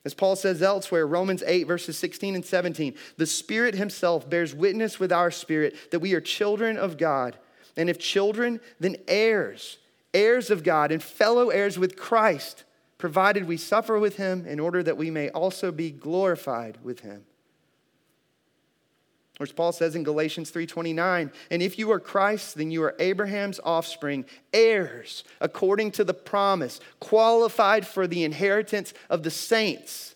As 0.04 0.16
Paul 0.16 0.36
says 0.36 0.64
elsewhere, 0.64 1.06
Romans 1.06 1.44
8, 1.46 1.68
verses 1.68 1.96
16 2.00 2.34
and 2.34 2.44
17, 2.44 2.96
the 3.18 3.28
Spirit 3.28 3.76
Himself 3.76 4.28
bears 4.28 4.56
witness 4.56 5.00
with 5.00 5.12
our 5.12 5.30
spirit 5.30 5.92
that 5.92 6.00
we 6.00 6.16
are 6.16 6.22
children 6.22 6.76
of 6.76 6.98
God. 6.98 7.38
And 7.76 7.88
if 7.88 8.00
children, 8.00 8.60
then 8.80 8.96
heirs, 9.08 9.78
heirs 10.12 10.50
of 10.50 10.64
God, 10.64 10.92
and 10.92 11.04
fellow 11.04 11.52
heirs 11.52 11.78
with 11.78 11.98
Christ, 11.98 12.64
provided 12.98 13.48
we 13.48 13.58
suffer 13.58 14.00
with 14.00 14.18
him 14.18 14.46
in 14.46 14.60
order 14.60 14.82
that 14.84 14.98
we 14.98 15.10
may 15.10 15.30
also 15.30 15.72
be 15.72 15.92
glorified 15.92 16.78
with 16.84 17.02
him. 17.02 17.26
As 19.40 19.52
Paul 19.52 19.72
says 19.72 19.96
in 19.96 20.04
Galatians 20.04 20.50
3:29, 20.50 21.32
and 21.52 21.62
if 21.62 21.78
you 21.78 21.92
are 21.92 22.00
Christ, 22.00 22.56
then 22.56 22.72
you 22.72 22.82
are 22.84 22.96
Abraham's 22.98 23.60
offspring, 23.64 24.26
heirs 24.52 25.24
according 25.40 25.92
to 25.92 26.04
the 26.04 26.14
promise, 26.14 26.80
qualified 27.00 27.86
for 27.86 28.08
the 28.08 28.24
inheritance 28.24 28.94
of 29.10 29.22
the 29.22 29.30
saints. 29.30 30.16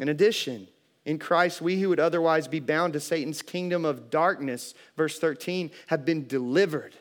In 0.00 0.08
addition, 0.08 0.66
in 1.04 1.20
Christ, 1.20 1.60
we 1.60 1.80
who 1.80 1.88
would 1.90 2.00
otherwise 2.00 2.48
be 2.48 2.58
bound 2.58 2.92
to 2.94 3.00
Satan's 3.00 3.42
kingdom 3.42 3.84
of 3.84 4.10
darkness, 4.10 4.74
verse 4.96 5.20
13, 5.20 5.70
have 5.86 6.04
been 6.04 6.26
delivered, 6.26 6.96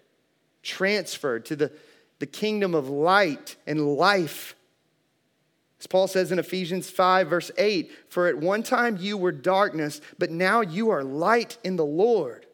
transferred 0.61 1.45
to 1.45 1.55
the, 1.55 1.71
the 2.19 2.25
kingdom 2.25 2.75
of 2.75 2.89
light 2.89 3.55
and 3.65 3.95
life. 3.95 4.55
As 5.79 5.87
Paul 5.87 6.07
says 6.07 6.31
in 6.31 6.39
Ephesians 6.39 6.89
5, 6.89 7.27
verse 7.29 7.51
8, 7.57 7.91
for 8.09 8.27
at 8.27 8.37
one 8.37 8.63
time 8.63 8.97
you 8.99 9.17
were 9.17 9.31
darkness, 9.31 9.99
but 10.19 10.29
now 10.29 10.61
you 10.61 10.91
are 10.91 11.03
light 11.03 11.57
in 11.63 11.75
the 11.75 11.85
Lord. 11.85 12.45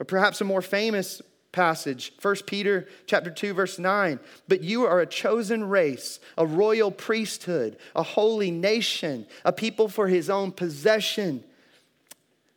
Or 0.00 0.04
perhaps 0.04 0.40
a 0.40 0.44
more 0.44 0.62
famous 0.62 1.20
passage 1.52 2.14
1 2.22 2.36
peter 2.46 2.88
chapter 3.06 3.30
2 3.30 3.52
verse 3.52 3.78
9 3.78 4.18
but 4.48 4.62
you 4.62 4.86
are 4.86 5.00
a 5.00 5.06
chosen 5.06 5.62
race 5.62 6.18
a 6.38 6.46
royal 6.46 6.90
priesthood 6.90 7.76
a 7.94 8.02
holy 8.02 8.50
nation 8.50 9.26
a 9.44 9.52
people 9.52 9.86
for 9.86 10.08
his 10.08 10.30
own 10.30 10.50
possession 10.50 11.44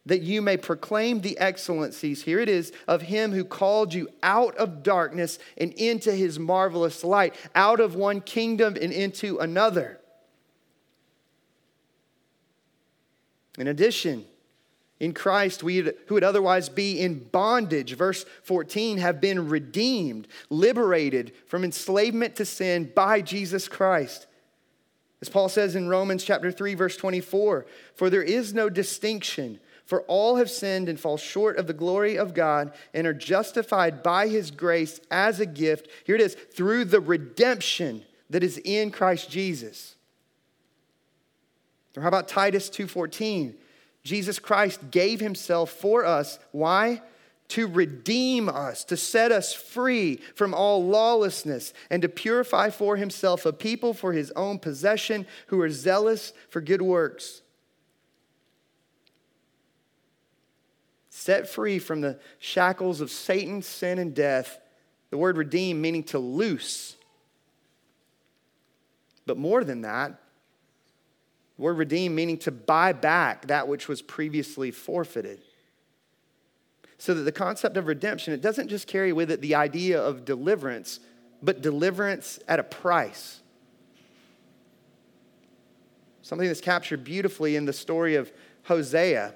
that 0.05 0.21
you 0.21 0.41
may 0.41 0.57
proclaim 0.57 1.21
the 1.21 1.37
excellencies 1.37 2.23
here 2.23 2.39
it 2.39 2.49
is 2.49 2.71
of 2.87 3.03
him 3.03 3.31
who 3.31 3.43
called 3.43 3.93
you 3.93 4.07
out 4.21 4.55
of 4.57 4.83
darkness 4.83 5.39
and 5.57 5.73
into 5.73 6.11
his 6.11 6.37
marvelous 6.37 7.03
light 7.03 7.33
out 7.55 7.79
of 7.79 7.95
one 7.95 8.21
kingdom 8.21 8.77
and 8.79 8.91
into 8.91 9.39
another 9.39 9.99
in 13.57 13.67
addition 13.67 14.25
in 14.99 15.13
Christ, 15.13 15.61
we 15.61 15.81
who 15.81 16.13
would 16.13 16.23
otherwise 16.23 16.69
be 16.69 16.99
in 16.99 17.19
bondage, 17.19 17.95
verse 17.95 18.25
14, 18.43 18.97
have 18.99 19.19
been 19.19 19.49
redeemed, 19.49 20.27
liberated 20.49 21.33
from 21.47 21.65
enslavement 21.65 22.37
to 22.37 22.45
sin 22.45 22.91
by 22.95 23.21
Jesus 23.21 23.67
Christ. 23.67 24.25
As 25.21 25.27
Paul 25.27 25.49
says 25.49 25.75
in 25.75 25.89
Romans 25.89 26.23
chapter 26.23 26.51
3 26.51 26.75
verse 26.75 26.95
24, 26.95 27.65
for 27.95 28.09
there 28.09 28.21
is 28.21 28.53
no 28.53 28.69
distinction, 28.69 29.59
for 29.85 30.01
all 30.03 30.37
have 30.37 30.49
sinned 30.49 30.89
and 30.89 30.99
fall 30.99 31.17
short 31.17 31.57
of 31.57 31.67
the 31.67 31.73
glory 31.73 32.17
of 32.17 32.33
God 32.33 32.73
and 32.93 33.05
are 33.05 33.13
justified 33.13 34.01
by 34.01 34.27
his 34.27 34.51
grace 34.51 34.99
as 35.11 35.39
a 35.39 35.45
gift. 35.45 35.87
Here 36.05 36.15
it 36.15 36.21
is, 36.21 36.35
through 36.35 36.85
the 36.85 36.99
redemption 36.99 38.03
that 38.29 38.43
is 38.43 38.59
in 38.65 38.91
Christ 38.91 39.29
Jesus. 39.29 39.95
Or 41.95 42.01
how 42.01 42.07
about 42.07 42.27
Titus 42.27 42.69
2:14? 42.69 43.55
Jesus 44.03 44.39
Christ 44.39 44.91
gave 44.91 45.19
himself 45.19 45.71
for 45.71 46.05
us. 46.05 46.39
Why? 46.51 47.01
To 47.49 47.67
redeem 47.67 48.49
us, 48.49 48.83
to 48.85 48.97
set 48.97 49.31
us 49.31 49.53
free 49.53 50.19
from 50.35 50.53
all 50.53 50.83
lawlessness, 50.83 51.73
and 51.89 52.01
to 52.01 52.09
purify 52.09 52.71
for 52.71 52.97
himself 52.97 53.45
a 53.45 53.53
people 53.53 53.93
for 53.93 54.13
his 54.13 54.31
own 54.31 54.57
possession 54.59 55.27
who 55.47 55.61
are 55.61 55.69
zealous 55.69 56.33
for 56.49 56.59
good 56.59 56.81
works. 56.81 57.41
Set 61.25 61.49
free 61.49 61.79
from 61.79 62.01
the 62.01 62.19
shackles 62.37 63.01
of 63.01 63.09
Satan, 63.09 63.63
sin, 63.63 63.97
and 63.97 64.13
death. 64.13 64.59
The 65.09 65.17
word 65.17 65.37
redeem 65.37 65.81
meaning 65.81 66.03
to 66.03 66.19
loose. 66.19 66.97
But 69.25 69.35
more 69.35 69.63
than 69.63 69.81
that, 69.81 70.21
the 71.55 71.63
word 71.63 71.79
redeem 71.79 72.13
meaning 72.13 72.37
to 72.37 72.51
buy 72.51 72.93
back 72.93 73.47
that 73.47 73.67
which 73.67 73.87
was 73.87 74.03
previously 74.03 74.69
forfeited. 74.69 75.41
So 76.99 77.15
that 77.15 77.23
the 77.23 77.31
concept 77.31 77.75
of 77.75 77.87
redemption, 77.87 78.31
it 78.31 78.41
doesn't 78.43 78.67
just 78.67 78.85
carry 78.85 79.11
with 79.11 79.31
it 79.31 79.41
the 79.41 79.55
idea 79.55 79.99
of 79.99 80.25
deliverance, 80.25 80.99
but 81.41 81.59
deliverance 81.59 82.37
at 82.47 82.59
a 82.59 82.63
price. 82.63 83.39
Something 86.21 86.47
that's 86.47 86.61
captured 86.61 87.03
beautifully 87.03 87.55
in 87.55 87.65
the 87.65 87.73
story 87.73 88.13
of 88.13 88.31
Hosea, 88.65 89.33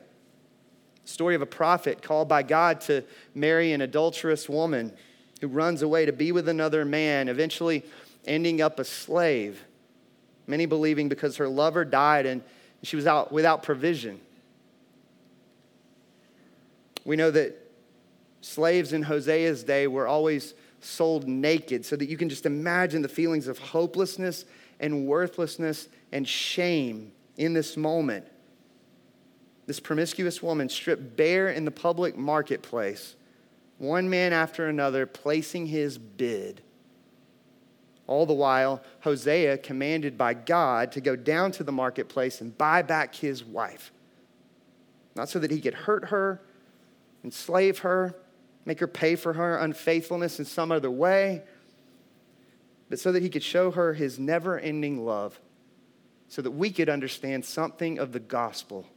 story 1.10 1.36
of 1.36 1.42
a 1.42 1.46
prophet 1.46 2.02
called 2.02 2.28
by 2.28 2.44
God 2.44 2.82
to 2.82 3.04
marry 3.34 3.74
an 3.74 3.82
adulterous 3.82 4.48
woman 4.48 4.94
who 5.42 5.48
runs 5.48 5.82
away 5.82 6.06
to 6.06 6.14
be 6.14 6.32
with 6.32 6.48
another 6.48 6.86
man, 6.86 7.28
eventually 7.28 7.84
ending 8.26 8.62
up 8.62 8.80
a 8.80 8.86
slave. 8.86 9.64
Many 10.48 10.66
believing 10.66 11.10
because 11.10 11.38
her 11.38 11.48
lover 11.48 11.86
died 11.86 12.26
and 12.26 12.44
she 12.84 12.96
was 12.96 13.08
out 13.08 13.32
without 13.32 13.64
provision. 13.64 14.20
We 17.06 17.16
know 17.16 17.32
that 17.32 17.56
slaves 18.42 18.94
in 18.94 19.04
Hosea's 19.04 19.64
day 19.64 19.88
were 19.88 20.08
always 20.08 20.54
sold 20.82 21.28
naked, 21.28 21.86
so 21.86 21.96
that 21.96 22.08
you 22.08 22.16
can 22.16 22.30
just 22.30 22.46
imagine 22.46 23.02
the 23.02 23.10
feelings 23.10 23.48
of 23.48 23.58
hopelessness 23.58 24.46
and 24.80 25.06
worthlessness 25.08 25.90
and 26.12 26.28
shame 26.28 27.12
in 27.38 27.54
this 27.54 27.76
moment. 27.76 28.26
This 29.70 29.80
promiscuous 29.80 30.42
woman 30.42 30.68
stripped 30.68 31.16
bare 31.16 31.50
in 31.50 31.64
the 31.64 31.70
public 31.70 32.18
marketplace, 32.18 33.16
one 33.78 34.10
man 34.10 34.34
after 34.34 34.68
another 34.68 35.06
placing 35.06 35.68
his 35.68 36.00
bid 36.00 36.64
all 38.10 38.26
the 38.26 38.34
while, 38.34 38.82
Hosea 39.02 39.60
commanded 39.60 40.18
by 40.18 40.34
God 40.34 40.92
to 40.94 41.00
go 41.00 41.16
down 41.16 41.52
to 41.52 41.64
the 41.64 41.72
marketplace 41.72 42.42
and 42.42 42.58
buy 42.58 42.82
back 42.82 43.14
his 43.14 43.44
wife. 43.44 43.92
Not 45.16 45.30
so 45.30 45.38
that 45.38 45.52
he 45.52 45.62
could 45.62 45.76
hurt 45.76 46.06
her, 46.06 46.42
enslave 47.24 47.78
her, 47.80 48.16
make 48.66 48.80
her 48.80 48.88
pay 48.88 49.16
for 49.16 49.34
her 49.34 49.58
unfaithfulness 49.58 50.40
in 50.40 50.46
some 50.46 50.72
other 50.72 50.90
way, 50.90 51.44
but 52.90 53.00
so 53.00 53.12
that 53.12 53.22
he 53.22 53.30
could 53.30 53.44
show 53.44 53.70
her 53.70 53.94
his 53.94 54.18
never 54.18 54.58
ending 54.58 55.06
love, 55.06 55.40
so 56.30 56.42
that 56.42 56.50
we 56.50 56.72
could 56.72 56.90
understand 56.90 57.46
something 57.46 58.00
of 58.00 58.12
the 58.12 58.20
gospel. 58.20 58.88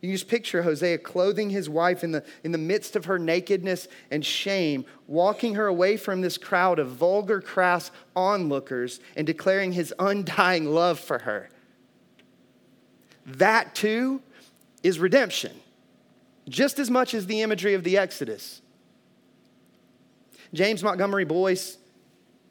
You 0.00 0.08
can 0.08 0.14
just 0.16 0.28
picture 0.28 0.62
Hosea 0.62 0.98
clothing 0.98 1.50
his 1.50 1.68
wife 1.68 2.02
in 2.02 2.12
the, 2.12 2.24
in 2.42 2.52
the 2.52 2.58
midst 2.58 2.96
of 2.96 3.04
her 3.04 3.18
nakedness 3.18 3.86
and 4.10 4.24
shame, 4.24 4.86
walking 5.06 5.56
her 5.56 5.66
away 5.66 5.98
from 5.98 6.22
this 6.22 6.38
crowd 6.38 6.78
of 6.78 6.88
vulgar, 6.88 7.40
crass 7.40 7.90
onlookers 8.16 9.00
and 9.14 9.26
declaring 9.26 9.72
his 9.72 9.92
undying 9.98 10.72
love 10.72 10.98
for 10.98 11.18
her. 11.20 11.50
That 13.26 13.74
too 13.74 14.22
is 14.82 14.98
redemption, 14.98 15.52
just 16.48 16.78
as 16.78 16.90
much 16.90 17.12
as 17.12 17.26
the 17.26 17.42
imagery 17.42 17.74
of 17.74 17.84
the 17.84 17.98
Exodus. 17.98 18.62
James 20.54 20.82
Montgomery 20.82 21.26
Boice, 21.26 21.76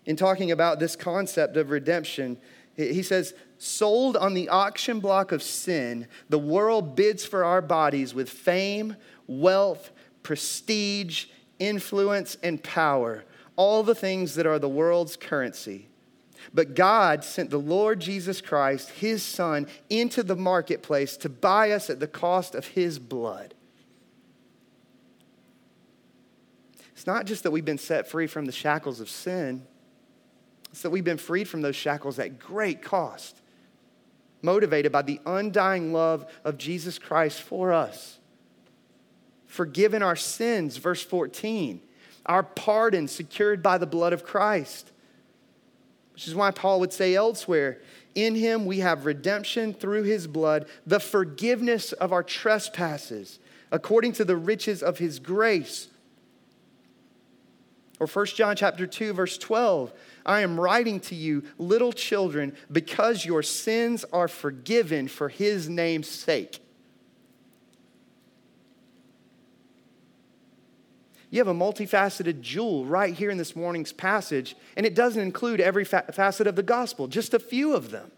in 0.05 0.15
talking 0.15 0.51
about 0.51 0.79
this 0.79 0.95
concept 0.95 1.57
of 1.57 1.71
redemption, 1.71 2.37
he 2.87 3.03
says, 3.03 3.33
Sold 3.57 4.15
on 4.15 4.33
the 4.33 4.47
auction 4.49 4.99
block 5.01 5.31
of 5.31 5.43
sin, 5.43 6.07
the 6.29 6.39
world 6.39 6.95
bids 6.95 7.25
for 7.25 7.43
our 7.43 7.61
bodies 7.61 8.13
with 8.13 8.29
fame, 8.29 8.95
wealth, 9.27 9.91
prestige, 10.23 11.25
influence, 11.59 12.37
and 12.41 12.63
power, 12.63 13.25
all 13.57 13.83
the 13.83 13.95
things 13.95 14.35
that 14.35 14.47
are 14.47 14.59
the 14.59 14.69
world's 14.69 15.17
currency. 15.17 15.89
But 16.53 16.73
God 16.73 17.25
sent 17.25 17.49
the 17.49 17.57
Lord 17.57 17.99
Jesus 17.99 18.39
Christ, 18.39 18.89
his 18.91 19.21
Son, 19.21 19.67
into 19.89 20.23
the 20.23 20.37
marketplace 20.37 21.17
to 21.17 21.27
buy 21.27 21.71
us 21.71 21.89
at 21.89 21.99
the 21.99 22.07
cost 22.07 22.55
of 22.55 22.67
his 22.67 22.97
blood. 22.97 23.53
It's 26.93 27.05
not 27.05 27.25
just 27.25 27.43
that 27.43 27.51
we've 27.51 27.65
been 27.65 27.77
set 27.77 28.07
free 28.07 28.27
from 28.27 28.45
the 28.45 28.51
shackles 28.53 29.01
of 29.01 29.09
sin, 29.09 29.65
that 30.81 30.89
we've 30.89 31.03
been 31.03 31.17
freed 31.17 31.47
from 31.47 31.61
those 31.61 31.75
shackles 31.75 32.19
at 32.19 32.39
great 32.39 32.81
cost, 32.81 33.41
motivated 34.41 34.91
by 34.91 35.01
the 35.01 35.19
undying 35.25 35.91
love 35.91 36.25
of 36.43 36.57
Jesus 36.57 36.97
Christ 36.97 37.41
for 37.41 37.73
us. 37.73 38.19
Forgiven 39.47 40.03
our 40.03 40.15
sins, 40.15 40.77
verse 40.77 41.03
14, 41.03 41.81
our 42.25 42.43
pardon 42.43 43.07
secured 43.07 43.63
by 43.63 43.77
the 43.77 43.87
blood 43.87 44.13
of 44.13 44.23
Christ 44.23 44.91
which 46.19 46.27
is 46.27 46.35
why 46.35 46.51
Paul 46.51 46.81
would 46.81 46.91
say 46.91 47.15
elsewhere, 47.15 47.79
in 48.13 48.35
him 48.35 48.65
we 48.65 48.79
have 48.79 49.05
redemption 49.05 49.73
through 49.73 50.03
his 50.03 50.27
blood, 50.27 50.65
the 50.85 50.99
forgiveness 50.99 51.93
of 51.93 52.11
our 52.11 52.23
trespasses, 52.23 53.39
according 53.71 54.11
to 54.11 54.25
the 54.25 54.35
riches 54.35 54.83
of 54.83 54.97
his 54.97 55.17
grace. 55.17 55.87
Or 58.01 58.07
1 58.07 58.25
John 58.25 58.57
chapter 58.57 58.85
2 58.85 59.13
verse 59.13 59.37
12, 59.37 59.93
I 60.29 60.41
am 60.41 60.59
writing 60.59 60.99
to 61.01 61.15
you 61.15 61.43
little 61.57 61.91
children 61.91 62.55
because 62.71 63.25
your 63.25 63.41
sins 63.41 64.05
are 64.13 64.27
forgiven 64.27 65.07
for 65.07 65.27
his 65.27 65.67
name's 65.67 66.07
sake. 66.07 66.59
You 71.31 71.39
have 71.39 71.47
a 71.47 71.53
multifaceted 71.53 72.41
jewel 72.41 72.85
right 72.85 73.11
here 73.11 73.31
in 73.31 73.39
this 73.39 73.55
morning's 73.55 73.91
passage, 73.91 74.55
and 74.77 74.85
it 74.85 74.93
doesn't 74.93 75.21
include 75.21 75.59
every 75.59 75.83
fa- 75.83 76.05
facet 76.11 76.45
of 76.45 76.55
the 76.55 76.61
gospel, 76.61 77.07
just 77.07 77.33
a 77.33 77.39
few 77.39 77.73
of 77.73 77.89
them. 77.89 78.11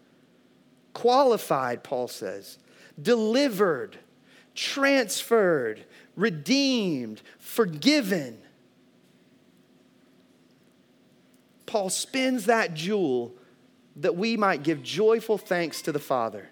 Qualified, 0.92 1.82
Paul 1.82 2.08
says, 2.08 2.58
delivered, 3.00 3.96
transferred, 4.54 5.86
redeemed, 6.14 7.22
forgiven. 7.38 8.36
Paul 11.72 11.88
spins 11.88 12.44
that 12.44 12.74
jewel 12.74 13.32
that 13.96 14.14
we 14.14 14.36
might 14.36 14.62
give 14.62 14.82
joyful 14.82 15.38
thanks 15.38 15.80
to 15.80 15.90
the 15.90 15.98
Father, 15.98 16.50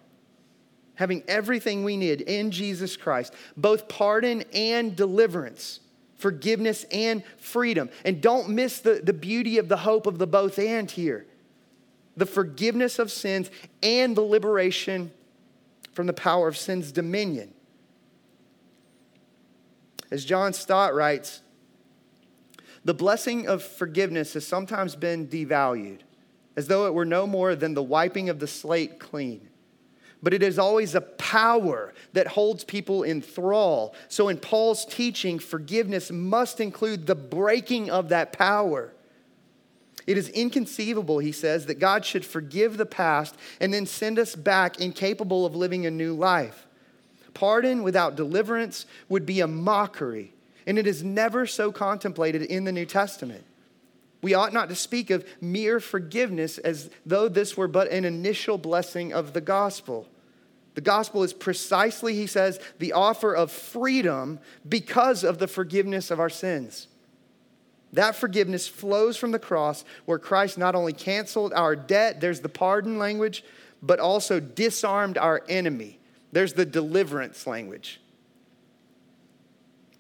having 0.95 1.23
everything 1.29 1.85
we 1.85 1.99
need 1.99 2.23
in 2.23 2.51
Jesus 2.51 2.97
Christ, 2.97 3.35
both 3.55 3.87
pardon 3.87 4.45
and 4.55 4.97
deliverance 4.97 5.81
forgiveness 6.17 6.87
and 6.91 7.23
freedom. 7.37 7.91
And 8.03 8.23
don't 8.23 8.49
miss 8.49 8.81
the, 8.81 9.03
the 9.05 9.13
beauty 9.13 9.59
of 9.59 9.69
the 9.69 9.77
hope 9.77 10.07
of 10.07 10.19
the 10.19 10.27
both 10.27 10.59
and 10.59 10.91
here 10.91 11.27
the 12.17 12.25
forgiveness 12.25 12.99
of 12.99 13.13
sins 13.13 13.51
and 13.83 14.17
the 14.17 14.23
liberation 14.23 15.11
from 15.93 16.07
the 16.07 16.15
power 16.15 16.49
of 16.49 16.57
sin's 16.57 16.93
dominion. 16.93 17.53
As 20.11 20.25
John 20.25 20.55
Stott 20.55 20.95
writes, 20.95 21.43
the 22.85 22.95
blessing 22.95 23.47
of 23.47 23.63
forgiveness 23.63 24.35
has 24.35 24.47
sometimes 24.47 24.97
been 24.97 25.29
devalued, 25.29 26.01
as 26.57 26.67
though 26.67 26.87
it 26.87 26.95
were 26.95 27.05
no 27.05 27.27
more 27.27 27.55
than 27.55 27.75
the 27.75 27.83
wiping 27.83 28.29
of 28.29 28.39
the 28.39 28.47
slate 28.47 28.99
clean 28.99 29.51
but 30.23 30.35
it 30.35 30.43
is 30.43 30.59
always 30.59 30.95
a 30.95 31.01
power 31.01 31.93
that 32.13 32.27
holds 32.29 32.65
people 32.65 33.03
in 33.03 33.23
thrall. 33.23 33.95
So, 34.09 34.29
in 34.29 34.37
Paul's 34.37 34.85
teaching, 34.85 35.39
forgiveness 35.39 36.11
must 36.11 36.61
include 36.61 37.07
the 37.07 37.15
breaking 37.15 37.91
of 37.91 38.11
that 38.11 38.33
power. 38.33 38.93
It 40.07 40.19
is 40.19 40.29
inconceivable, 40.31 41.19
he 41.19 41.33
says, 41.33 41.67
that 41.67 41.79
God 41.79 42.05
should 42.05 42.25
forgive 42.25 42.77
the 42.77 42.87
past 42.87 43.37
and 43.61 43.73
then 43.73 43.87
send 43.87 44.19
us 44.19 44.35
back 44.35 44.81
incapable 44.81 45.47
of 45.47 45.55
living 45.55 45.87
a 45.87 45.91
new 45.91 46.15
life. 46.15 46.67
Pardon 47.33 47.83
without 47.83 48.17
deliverance 48.17 48.87
would 49.09 49.25
be 49.25 49.41
a 49.41 49.47
mockery, 49.47 50.35
and 50.71 50.79
it 50.79 50.87
is 50.87 51.03
never 51.03 51.47
so 51.47 51.73
contemplated 51.73 52.43
in 52.43 52.63
the 52.63 52.71
New 52.71 52.87
Testament. 52.87 53.43
We 54.23 54.35
ought 54.35 54.53
not 54.53 54.69
to 54.69 54.77
speak 54.77 55.11
of 55.11 55.27
mere 55.41 55.81
forgiveness 55.81 56.59
as 56.59 56.91
though 57.05 57.29
this 57.29 57.57
were 57.57 57.67
but 57.67 57.91
an 57.91 58.05
initial 58.05 58.57
blessing 58.57 59.13
of 59.13 59.33
the 59.33 59.41
gospel. 59.41 60.07
The 60.77 60.81
gospel 60.81 61.25
is 61.25 61.33
precisely, 61.33 62.15
he 62.15 62.29
says, 62.29 62.61
the 62.79 62.93
offer 62.93 63.35
of 63.35 63.51
freedom 63.51 64.39
because 64.69 65.25
of 65.25 65.39
the 65.39 65.49
forgiveness 65.49 66.09
of 66.09 66.21
our 66.21 66.31
sins. 66.31 66.87
That 67.93 68.15
forgiveness 68.15 68.69
flows 68.69 69.17
from 69.17 69.33
the 69.33 69.41
cross 69.41 69.85
where 70.05 70.21
Christ 70.21 70.57
not 70.57 70.77
only 70.77 70.93
canceled 70.93 71.53
our 71.53 71.75
debt, 71.75 72.21
there's 72.21 72.43
the 72.43 72.49
pardon 72.49 72.97
language, 72.97 73.43
but 73.83 73.99
also 73.99 74.39
disarmed 74.39 75.19
our 75.19 75.43
enemy. 75.49 75.99
There's 76.31 76.53
the 76.53 76.65
deliverance 76.65 77.45
language. 77.45 78.01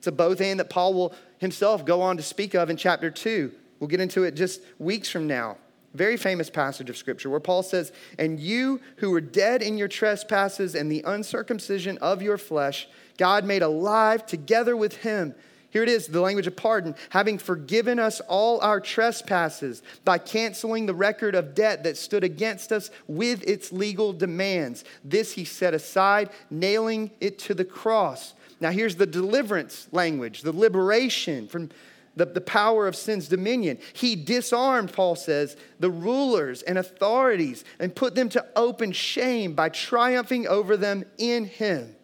It's 0.00 0.06
a 0.06 0.12
both 0.12 0.40
and 0.40 0.58
that 0.60 0.70
Paul 0.70 0.94
will 0.94 1.14
himself 1.36 1.84
go 1.84 2.00
on 2.00 2.16
to 2.16 2.22
speak 2.22 2.54
of 2.54 2.70
in 2.70 2.78
chapter 2.78 3.10
2. 3.10 3.52
We'll 3.78 3.88
get 3.88 4.00
into 4.00 4.24
it 4.24 4.34
just 4.34 4.62
weeks 4.78 5.10
from 5.10 5.26
now. 5.26 5.58
Very 5.92 6.16
famous 6.16 6.48
passage 6.48 6.88
of 6.88 6.96
scripture 6.96 7.28
where 7.28 7.38
Paul 7.38 7.62
says, 7.62 7.92
And 8.18 8.40
you 8.40 8.80
who 8.96 9.10
were 9.10 9.20
dead 9.20 9.60
in 9.60 9.76
your 9.76 9.88
trespasses 9.88 10.74
and 10.74 10.90
the 10.90 11.02
uncircumcision 11.06 11.98
of 11.98 12.22
your 12.22 12.38
flesh, 12.38 12.88
God 13.18 13.44
made 13.44 13.60
alive 13.60 14.24
together 14.24 14.74
with 14.74 14.96
him. 14.96 15.34
Here 15.68 15.82
it 15.82 15.90
is, 15.90 16.06
the 16.06 16.22
language 16.22 16.46
of 16.46 16.56
pardon, 16.56 16.94
having 17.10 17.36
forgiven 17.36 17.98
us 17.98 18.20
all 18.20 18.58
our 18.62 18.80
trespasses 18.80 19.82
by 20.02 20.16
canceling 20.16 20.86
the 20.86 20.94
record 20.94 21.34
of 21.34 21.54
debt 21.54 21.84
that 21.84 21.98
stood 21.98 22.24
against 22.24 22.72
us 22.72 22.90
with 23.06 23.46
its 23.46 23.70
legal 23.70 24.14
demands. 24.14 24.82
This 25.04 25.32
he 25.32 25.44
set 25.44 25.74
aside, 25.74 26.30
nailing 26.48 27.10
it 27.20 27.38
to 27.40 27.52
the 27.52 27.66
cross. 27.66 28.32
Now, 28.60 28.70
here's 28.70 28.96
the 28.96 29.06
deliverance 29.06 29.88
language, 29.90 30.42
the 30.42 30.52
liberation 30.52 31.48
from 31.48 31.70
the, 32.16 32.26
the 32.26 32.40
power 32.40 32.86
of 32.86 32.96
sin's 32.96 33.28
dominion. 33.28 33.78
He 33.94 34.16
disarmed, 34.16 34.92
Paul 34.92 35.16
says, 35.16 35.56
the 35.78 35.90
rulers 35.90 36.62
and 36.62 36.76
authorities 36.76 37.64
and 37.78 37.94
put 37.94 38.14
them 38.14 38.28
to 38.30 38.44
open 38.56 38.92
shame 38.92 39.54
by 39.54 39.70
triumphing 39.70 40.46
over 40.46 40.76
them 40.76 41.04
in 41.16 41.46
him. 41.46 41.96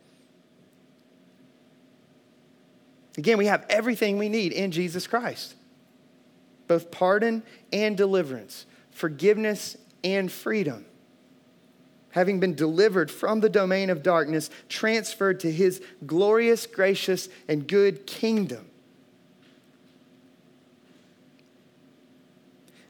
Again, 3.19 3.39
we 3.39 3.47
have 3.47 3.67
everything 3.69 4.19
we 4.19 4.29
need 4.29 4.53
in 4.53 4.71
Jesus 4.71 5.07
Christ 5.07 5.55
both 6.69 6.91
pardon 6.91 7.43
and 7.73 7.97
deliverance, 7.97 8.67
forgiveness 8.91 9.77
and 10.03 10.31
freedom. 10.31 10.85
Having 12.17 12.41
been 12.41 12.57
delivered 12.57 13.13
from 13.13 13.39
the 13.39 13.49
domain 13.49 13.91
of 13.91 14.03
darkness, 14.03 14.51
transferred 14.69 15.39
to 15.41 15.53
his 15.53 15.81
glorious, 16.05 16.67
gracious, 16.67 17.29
and 17.47 17.69
good 17.69 18.09
kingdom. 18.09 18.67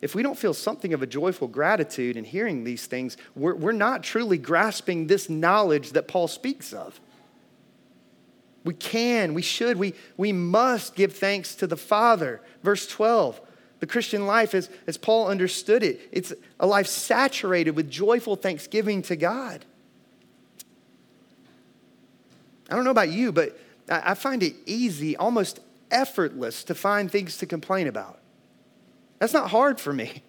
if 0.06 0.14
we 0.14 0.22
don't 0.22 0.38
feel 0.38 0.54
something 0.54 0.94
of 0.94 1.02
a 1.02 1.06
joyful 1.06 1.48
gratitude 1.48 2.16
in 2.16 2.22
hearing 2.22 2.62
these 2.62 2.86
things, 2.86 3.16
we're, 3.34 3.56
we're 3.56 3.72
not 3.72 4.04
truly 4.04 4.38
grasping 4.38 5.08
this 5.08 5.28
knowledge 5.28 5.90
that 5.90 6.06
Paul 6.06 6.28
speaks 6.28 6.72
of. 6.72 7.00
We 8.62 8.74
can, 8.74 9.34
we 9.34 9.42
should, 9.42 9.76
we, 9.76 9.94
we 10.16 10.30
must 10.30 10.94
give 10.94 11.14
thanks 11.14 11.56
to 11.56 11.66
the 11.66 11.76
Father. 11.76 12.40
Verse 12.62 12.86
12. 12.86 13.40
The 13.80 13.86
Christian 13.86 14.26
life, 14.26 14.54
as, 14.54 14.70
as 14.86 14.96
Paul 14.96 15.28
understood 15.28 15.82
it, 15.82 16.00
it's 16.10 16.32
a 16.58 16.66
life 16.66 16.86
saturated 16.86 17.72
with 17.72 17.90
joyful 17.90 18.36
thanksgiving 18.36 19.02
to 19.02 19.16
God. 19.16 19.64
I 22.70 22.74
don't 22.74 22.84
know 22.84 22.90
about 22.90 23.10
you, 23.10 23.32
but 23.32 23.58
I, 23.88 24.12
I 24.12 24.14
find 24.14 24.42
it 24.42 24.54
easy, 24.64 25.16
almost 25.16 25.60
effortless, 25.90 26.64
to 26.64 26.74
find 26.74 27.10
things 27.10 27.36
to 27.38 27.46
complain 27.46 27.86
about. 27.86 28.18
That's 29.18 29.32
not 29.32 29.50
hard 29.50 29.78
for 29.78 29.92
me. 29.92 30.22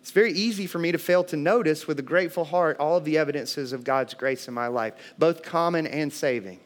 it's 0.00 0.10
very 0.10 0.32
easy 0.32 0.66
for 0.66 0.78
me 0.78 0.92
to 0.92 0.98
fail 0.98 1.24
to 1.24 1.36
notice 1.36 1.86
with 1.86 1.98
a 1.98 2.02
grateful 2.02 2.44
heart 2.44 2.78
all 2.78 2.96
of 2.96 3.04
the 3.04 3.18
evidences 3.18 3.72
of 3.72 3.84
God's 3.84 4.14
grace 4.14 4.48
in 4.48 4.54
my 4.54 4.66
life, 4.66 4.94
both 5.18 5.42
common 5.42 5.86
and 5.86 6.12
saving. 6.12 6.58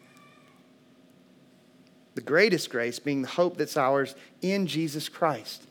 The 2.17 2.23
greatest 2.23 2.71
grace 2.71 2.99
being 2.99 3.21
the 3.21 3.29
hope 3.29 3.59
that's 3.59 3.77
ours 3.77 4.15
in 4.41 4.67
Jesus 4.67 5.07
Christ. 5.07 5.63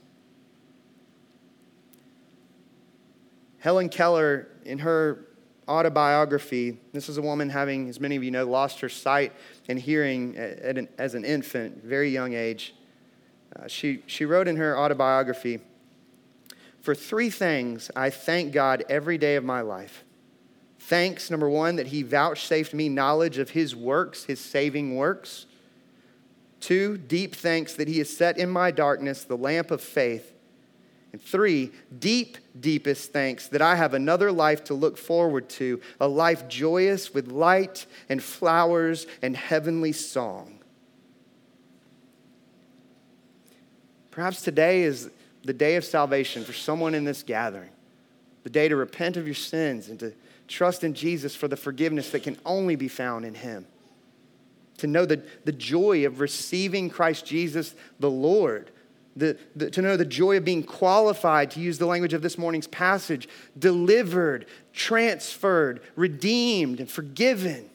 Helen 3.58 3.90
Keller, 3.90 4.48
in 4.64 4.78
her 4.78 5.26
autobiography, 5.68 6.78
this 6.94 7.10
is 7.10 7.18
a 7.18 7.22
woman 7.24 7.50
having, 7.50 7.90
as 7.90 8.00
many 8.00 8.16
of 8.16 8.24
you 8.24 8.30
know, 8.30 8.46
lost 8.46 8.80
her 8.82 8.90
sight 8.90 9.34
and 9.68 9.80
hearing 9.80 10.38
an, 10.38 10.88
as 11.00 11.16
an 11.16 11.26
infant, 11.26 11.84
very 11.84 12.12
young 12.12 12.34
age. 12.34 12.76
Uh, 13.56 13.68
she, 13.68 14.04
she 14.06 14.24
wrote 14.24 14.48
in 14.48 14.58
her 14.58 14.78
autobiography, 14.78 15.62
For 16.80 16.94
three 16.94 17.32
things 17.32 17.90
I 17.96 18.12
thank 18.12 18.54
God 18.54 18.86
every 18.88 19.18
day 19.18 19.36
of 19.36 19.44
my 19.44 19.62
life. 19.62 20.04
Thanks, 20.78 21.32
number 21.32 21.50
one, 21.50 21.78
that 21.78 21.88
He 21.88 22.04
vouchsafed 22.04 22.72
me 22.72 22.88
knowledge 22.88 23.40
of 23.40 23.50
His 23.50 23.76
works, 23.76 24.26
His 24.26 24.40
saving 24.40 24.96
works. 24.96 25.48
Two, 26.66 26.98
deep 26.98 27.36
thanks 27.36 27.76
that 27.76 27.88
He 27.88 28.00
has 28.00 28.10
set 28.10 28.40
in 28.40 28.50
my 28.50 28.72
darkness 28.72 29.24
the 29.24 29.38
lamp 29.38 29.70
of 29.70 29.82
faith 29.82 30.34
and 31.12 31.22
three, 31.22 31.72
deep, 32.00 32.40
deepest 32.60 33.14
thanks 33.14 33.48
that 33.50 33.62
I 33.62 33.76
have 33.76 33.94
another 33.94 34.32
life 34.32 34.64
to 34.64 34.74
look 34.74 34.98
forward 34.98 35.48
to, 35.50 35.80
a 36.02 36.08
life 36.08 36.48
joyous 36.48 37.14
with 37.14 37.28
light 37.28 37.86
and 38.10 38.22
flowers 38.22 39.06
and 39.22 39.38
heavenly 39.38 39.92
song. 39.92 40.58
Perhaps 44.10 44.42
today 44.42 44.82
is 44.82 45.12
the 45.44 45.54
day 45.54 45.76
of 45.76 45.86
salvation 45.86 46.44
for 46.44 46.54
someone 46.54 46.96
in 46.96 47.04
this 47.04 47.22
gathering, 47.22 47.70
the 48.42 48.50
day 48.50 48.70
to 48.70 48.76
repent 48.76 49.18
of 49.18 49.28
your 49.28 49.36
sins 49.36 49.88
and 49.88 50.00
to 50.00 50.14
trust 50.48 50.84
in 50.84 50.96
Jesus 50.96 51.36
for 51.36 51.48
the 51.48 51.58
forgiveness 51.58 52.10
that 52.10 52.24
can 52.24 52.40
only 52.44 52.76
be 52.76 52.88
found 52.88 53.24
in 53.24 53.36
Him. 53.36 53.68
To 54.86 54.92
know 54.92 55.06
the, 55.06 55.24
the 55.44 55.52
joy 55.52 56.06
of 56.06 56.20
receiving 56.20 56.90
Christ 56.90 57.26
Jesus 57.26 57.74
the 58.00 58.12
Lord 58.12 58.70
the, 59.16 59.38
the, 59.56 59.70
to 59.72 59.82
know 59.82 59.96
the 59.96 60.06
joy 60.06 60.38
of 60.38 60.46
being 60.46 60.64
qualified, 60.64 61.52
to 61.52 61.62
use 61.62 61.78
the 61.78 61.86
language 61.86 62.14
of 62.14 62.22
this 62.22 62.38
morning's 62.38 62.68
passage, 62.68 63.30
delivered, 63.58 64.46
transferred, 64.74 65.82
redeemed, 65.96 66.80
and 66.80 66.90
forgiven. 66.90 67.70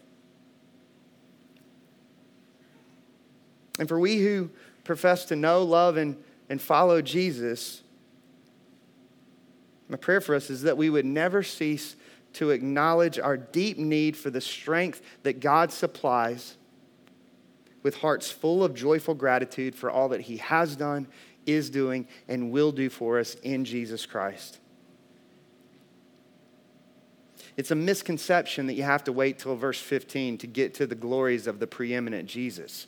And 3.78 3.88
for 3.88 3.98
we 3.98 4.18
who 4.18 4.50
profess 4.84 5.24
to 5.26 5.36
know, 5.36 5.62
love, 5.62 5.96
and, 5.96 6.22
and 6.50 6.60
follow 6.60 7.00
Jesus, 7.00 7.82
my 9.88 9.96
prayer 9.96 10.20
for 10.20 10.34
us 10.34 10.50
is 10.50 10.62
that 10.62 10.76
we 10.76 10.90
would 10.90 11.06
never 11.06 11.42
cease 11.42 11.96
to 12.34 12.50
acknowledge 12.50 13.18
our 13.18 13.38
deep 13.38 13.78
need 13.78 14.16
for 14.16 14.28
the 14.28 14.42
strength 14.42 15.00
that 15.22 15.40
God 15.40 15.72
supplies 15.72 16.56
with 17.82 17.96
hearts 17.96 18.30
full 18.30 18.62
of 18.62 18.74
joyful 18.74 19.14
gratitude 19.14 19.74
for 19.74 19.90
all 19.90 20.08
that 20.10 20.22
He 20.22 20.38
has 20.38 20.76
done 20.76 21.06
is 21.46 21.70
doing, 21.70 22.06
and 22.28 22.50
will 22.50 22.72
do 22.72 22.90
for 22.90 23.18
us 23.18 23.34
in 23.36 23.64
Jesus 23.64 24.06
Christ. 24.06 24.58
It's 27.56 27.70
a 27.70 27.74
misconception 27.74 28.66
that 28.66 28.74
you 28.74 28.82
have 28.82 29.04
to 29.04 29.12
wait 29.12 29.38
till 29.38 29.56
verse 29.56 29.80
15 29.80 30.38
to 30.38 30.46
get 30.46 30.74
to 30.74 30.86
the 30.86 30.94
glories 30.94 31.46
of 31.46 31.58
the 31.58 31.66
preeminent 31.66 32.28
Jesus. 32.28 32.86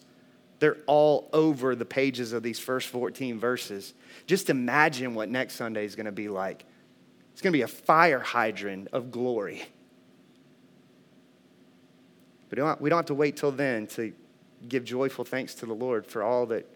They're 0.61 0.79
all 0.87 1.29
over 1.33 1.75
the 1.75 1.85
pages 1.85 2.33
of 2.33 2.43
these 2.43 2.59
first 2.59 2.89
14 2.89 3.39
verses. 3.39 3.95
Just 4.27 4.49
imagine 4.49 5.15
what 5.15 5.29
next 5.29 5.55
Sunday 5.55 5.85
is 5.85 5.97
going 5.97 6.07
to 6.07 6.13
be 6.13 6.29
like. 6.29 6.65
It's 7.33 7.43
going 7.43 7.53
to 7.53 7.59
be 7.59 7.63
a 7.63 7.69
fire 7.69 8.21
hydrant 8.21 8.89
of 8.93 9.11
glory. 9.11 9.65
But 12.49 12.81
we 12.81 12.91
don't 12.91 12.99
have 12.99 13.07
to 13.07 13.15
wait 13.15 13.37
till 13.37 13.51
then 13.51 13.87
to 13.89 14.13
give 14.69 14.85
joyful 14.85 15.25
thanks 15.25 15.55
to 15.57 15.67
the 15.67 15.75
Lord 15.75 16.07
for 16.07 16.23
all 16.23 16.47
that 16.47 16.67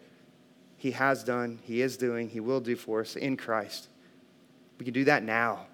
he 0.77 0.91
has 0.91 1.23
done, 1.23 1.59
He 1.63 1.81
is 1.81 1.97
doing, 1.97 2.29
He 2.29 2.39
will 2.39 2.59
do 2.61 2.75
for 2.75 3.01
us 3.01 3.15
in 3.15 3.35
Christ. 3.35 3.87
We 4.79 4.85
can 4.85 4.93
do 4.93 5.05
that 5.05 5.23
now. 5.23 5.65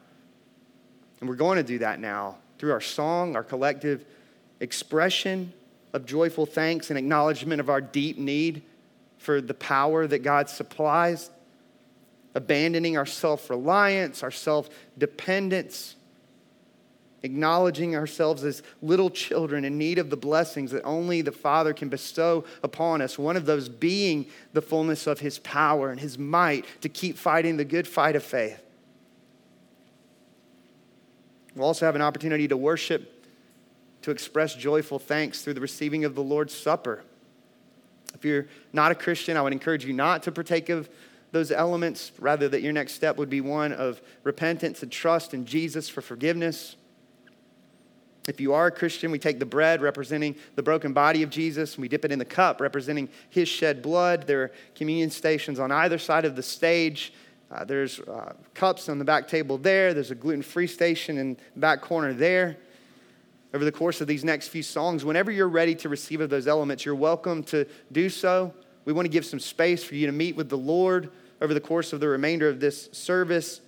And 1.19 1.29
we're 1.29 1.35
going 1.35 1.57
to 1.57 1.63
do 1.63 1.79
that 1.79 1.99
now 1.99 2.37
through 2.57 2.71
our 2.71 2.81
song, 2.81 3.35
our 3.35 3.43
collective 3.43 4.05
expression 4.61 5.53
of 5.91 6.05
joyful 6.05 6.45
thanks 6.45 6.89
and 6.89 6.97
acknowledgement 6.97 7.59
of 7.59 7.69
our 7.69 7.81
deep 7.81 8.17
need 8.17 8.63
for 9.17 9.41
the 9.41 9.53
power 9.53 10.07
that 10.07 10.19
God 10.19 10.49
supplies, 10.49 11.29
abandoning 12.33 12.97
our 12.97 13.05
self 13.05 13.49
reliance, 13.49 14.23
our 14.23 14.31
self 14.31 14.69
dependence 14.97 15.95
acknowledging 17.23 17.95
ourselves 17.95 18.43
as 18.43 18.61
little 18.81 19.09
children 19.09 19.63
in 19.63 19.77
need 19.77 19.97
of 19.97 20.09
the 20.09 20.17
blessings 20.17 20.71
that 20.71 20.83
only 20.83 21.21
the 21.21 21.31
Father 21.31 21.73
can 21.73 21.87
bestow 21.87 22.43
upon 22.61 23.01
us. 23.01 23.17
One 23.17 23.37
of 23.37 23.45
those 23.45 23.69
being 23.69 24.27
the 24.51 24.61
fullness 24.61 25.07
of 25.07 25.21
His 25.21 25.39
power 25.39 25.89
and 25.89 25.99
His 25.99 26.17
might 26.17 26.65
to 26.81 26.89
keep 26.89 27.17
fighting 27.17 27.55
the 27.55 27.65
good 27.65 27.87
fight 27.87 28.17
of 28.17 28.23
faith. 28.23 28.61
We'll 31.55 31.65
also 31.65 31.85
have 31.85 31.95
an 31.95 32.01
opportunity 32.01 32.47
to 32.49 32.57
worship, 32.57 33.25
to 34.01 34.11
express 34.11 34.53
joyful 34.53 34.99
thanks 34.99 35.43
through 35.43 35.53
the 35.53 35.61
receiving 35.61 36.03
of 36.03 36.15
the 36.15 36.23
Lord's 36.23 36.53
Supper. 36.53 37.03
If 38.13 38.25
you're 38.25 38.47
not 38.73 38.91
a 38.91 38.95
Christian, 38.95 39.37
I 39.37 39.41
would 39.41 39.53
encourage 39.53 39.85
you 39.85 39.93
not 39.93 40.23
to 40.23 40.31
partake 40.31 40.69
of 40.69 40.89
those 41.31 41.51
elements, 41.51 42.11
rather, 42.19 42.49
that 42.49 42.61
your 42.61 42.73
next 42.73 42.93
step 42.93 43.17
would 43.17 43.29
be 43.29 43.41
one 43.41 43.71
of 43.71 44.01
repentance 44.23 44.83
and 44.83 44.91
trust 44.91 45.33
in 45.33 45.45
Jesus 45.45 45.89
for 45.89 46.01
forgiveness 46.01 46.75
if 48.27 48.39
you 48.39 48.53
are 48.53 48.67
a 48.67 48.71
Christian, 48.71 49.11
we 49.11 49.19
take 49.19 49.39
the 49.39 49.45
bread 49.45 49.81
representing 49.81 50.35
the 50.55 50.63
broken 50.63 50.93
body 50.93 51.23
of 51.23 51.29
Jesus 51.29 51.75
and 51.75 51.81
we 51.81 51.89
dip 51.89 52.05
it 52.05 52.11
in 52.11 52.19
the 52.19 52.25
cup 52.25 52.61
representing 52.61 53.09
his 53.29 53.49
shed 53.49 53.81
blood. 53.81 54.27
There 54.27 54.43
are 54.43 54.51
communion 54.75 55.09
stations 55.09 55.59
on 55.59 55.71
either 55.71 55.97
side 55.97 56.23
of 56.23 56.35
the 56.35 56.43
stage. 56.43 57.13
Uh, 57.51 57.65
there's 57.65 57.99
uh, 57.99 58.33
cups 58.53 58.87
on 58.87 58.97
the 58.97 59.05
back 59.05 59.27
table 59.27 59.57
there. 59.57 59.93
There's 59.93 60.11
a 60.11 60.15
gluten 60.15 60.41
free 60.41 60.67
station 60.67 61.17
in 61.17 61.37
the 61.53 61.59
back 61.59 61.81
corner 61.81 62.13
there. 62.13 62.57
Over 63.53 63.65
the 63.65 63.71
course 63.71 64.01
of 64.01 64.07
these 64.07 64.23
next 64.23 64.47
few 64.47 64.63
songs, 64.63 65.05
whenever 65.05 65.29
you're 65.29 65.49
ready 65.49 65.75
to 65.75 65.89
receive 65.89 66.21
of 66.21 66.29
those 66.29 66.47
elements, 66.47 66.85
you're 66.85 66.95
welcome 66.95 67.43
to 67.45 67.67
do 67.91 68.09
so. 68.09 68.53
We 68.85 68.93
want 68.93 69.05
to 69.05 69.11
give 69.11 69.25
some 69.25 69.39
space 69.39 69.83
for 69.83 69.95
you 69.95 70.07
to 70.07 70.11
meet 70.11 70.35
with 70.35 70.49
the 70.49 70.57
Lord 70.57 71.11
over 71.41 71.53
the 71.53 71.61
course 71.61 71.93
of 71.93 71.99
the 71.99 72.07
remainder 72.07 72.47
of 72.47 72.59
this 72.59 72.89
service. 72.93 73.61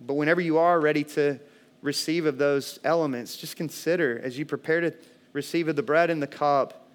But 0.00 0.14
whenever 0.14 0.40
you 0.40 0.58
are 0.58 0.78
ready 0.80 1.02
to 1.04 1.40
receive 1.82 2.26
of 2.26 2.38
those 2.38 2.78
elements, 2.84 3.36
just 3.36 3.56
consider 3.56 4.20
as 4.22 4.38
you 4.38 4.44
prepare 4.44 4.80
to 4.80 4.94
receive 5.32 5.68
of 5.68 5.76
the 5.76 5.82
bread 5.82 6.10
and 6.10 6.22
the 6.22 6.26
cup, 6.26 6.88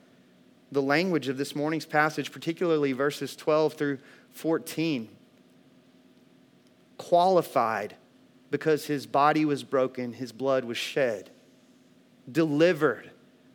the 0.72 0.82
language 0.82 1.28
of 1.28 1.38
this 1.38 1.56
morning's 1.56 1.86
passage, 1.86 2.32
particularly 2.32 2.92
verses 2.92 3.36
12 3.36 3.74
through 3.74 4.00
14. 4.32 5.10
Qualified 6.98 7.96
because 8.52 8.86
his 8.86 9.06
body 9.06 9.46
was 9.46 9.64
broken, 9.64 10.14
his 10.14 10.32
blood 10.32 10.64
was 10.66 10.78
shed. 10.78 11.30
Delivered 12.32 13.12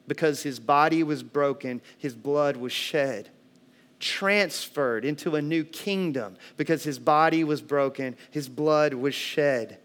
because 0.06 0.42
his 0.42 0.58
body 0.58 1.02
was 1.02 1.22
broken, 1.22 1.80
his 1.96 2.14
blood 2.14 2.56
was 2.56 2.72
shed. 2.72 3.28
Transferred 3.98 5.04
into 5.04 5.36
a 5.36 5.42
new 5.42 5.62
kingdom 5.62 6.36
because 6.56 6.82
his 6.82 6.98
body 6.98 7.44
was 7.44 7.62
broken, 7.62 8.16
his 8.30 8.48
blood 8.48 8.94
was 8.94 9.14
shed 9.14 9.78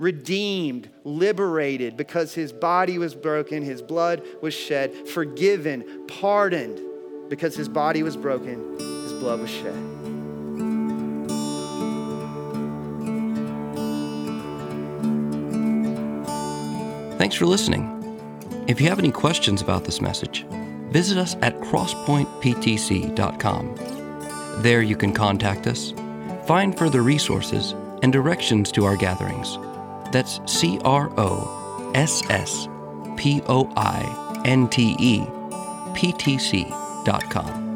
redeemed, 0.00 0.90
liberated 1.04 1.96
because 1.96 2.34
his 2.34 2.52
body 2.52 2.98
was 2.98 3.14
broken, 3.14 3.62
his 3.62 3.80
blood 3.82 4.26
was 4.40 4.52
shed, 4.54 5.06
forgiven, 5.06 5.84
pardoned 6.08 6.80
because 7.28 7.54
his 7.54 7.68
body 7.68 8.02
was 8.02 8.16
broken, 8.16 8.76
his 8.78 9.12
blood 9.12 9.38
was 9.40 9.50
shed. 9.50 9.76
Thanks 17.18 17.36
for 17.36 17.46
listening. 17.46 17.96
If 18.66 18.80
you 18.80 18.88
have 18.88 18.98
any 18.98 19.12
questions 19.12 19.60
about 19.60 19.84
this 19.84 20.00
message, 20.00 20.46
visit 20.90 21.18
us 21.18 21.36
at 21.42 21.60
crosspointeptc.com. 21.60 23.74
There 24.62 24.82
you 24.82 24.96
can 24.96 25.12
contact 25.12 25.66
us, 25.66 25.92
find 26.46 26.78
further 26.78 27.02
resources, 27.02 27.74
and 28.02 28.10
directions 28.10 28.72
to 28.72 28.86
our 28.86 28.96
gatherings. 28.96 29.58
That's 30.12 30.40
C 30.46 30.78
R 30.84 31.10
O 31.16 31.92
S 31.94 32.22
S 32.30 32.68
P 33.16 33.42
O 33.48 33.70
I 33.76 34.42
N 34.44 34.68
T 34.68 34.96
E 34.98 35.26
P 35.94 36.12
T 36.12 36.38
C 36.38 36.66
dot 37.04 37.28
com. 37.30 37.69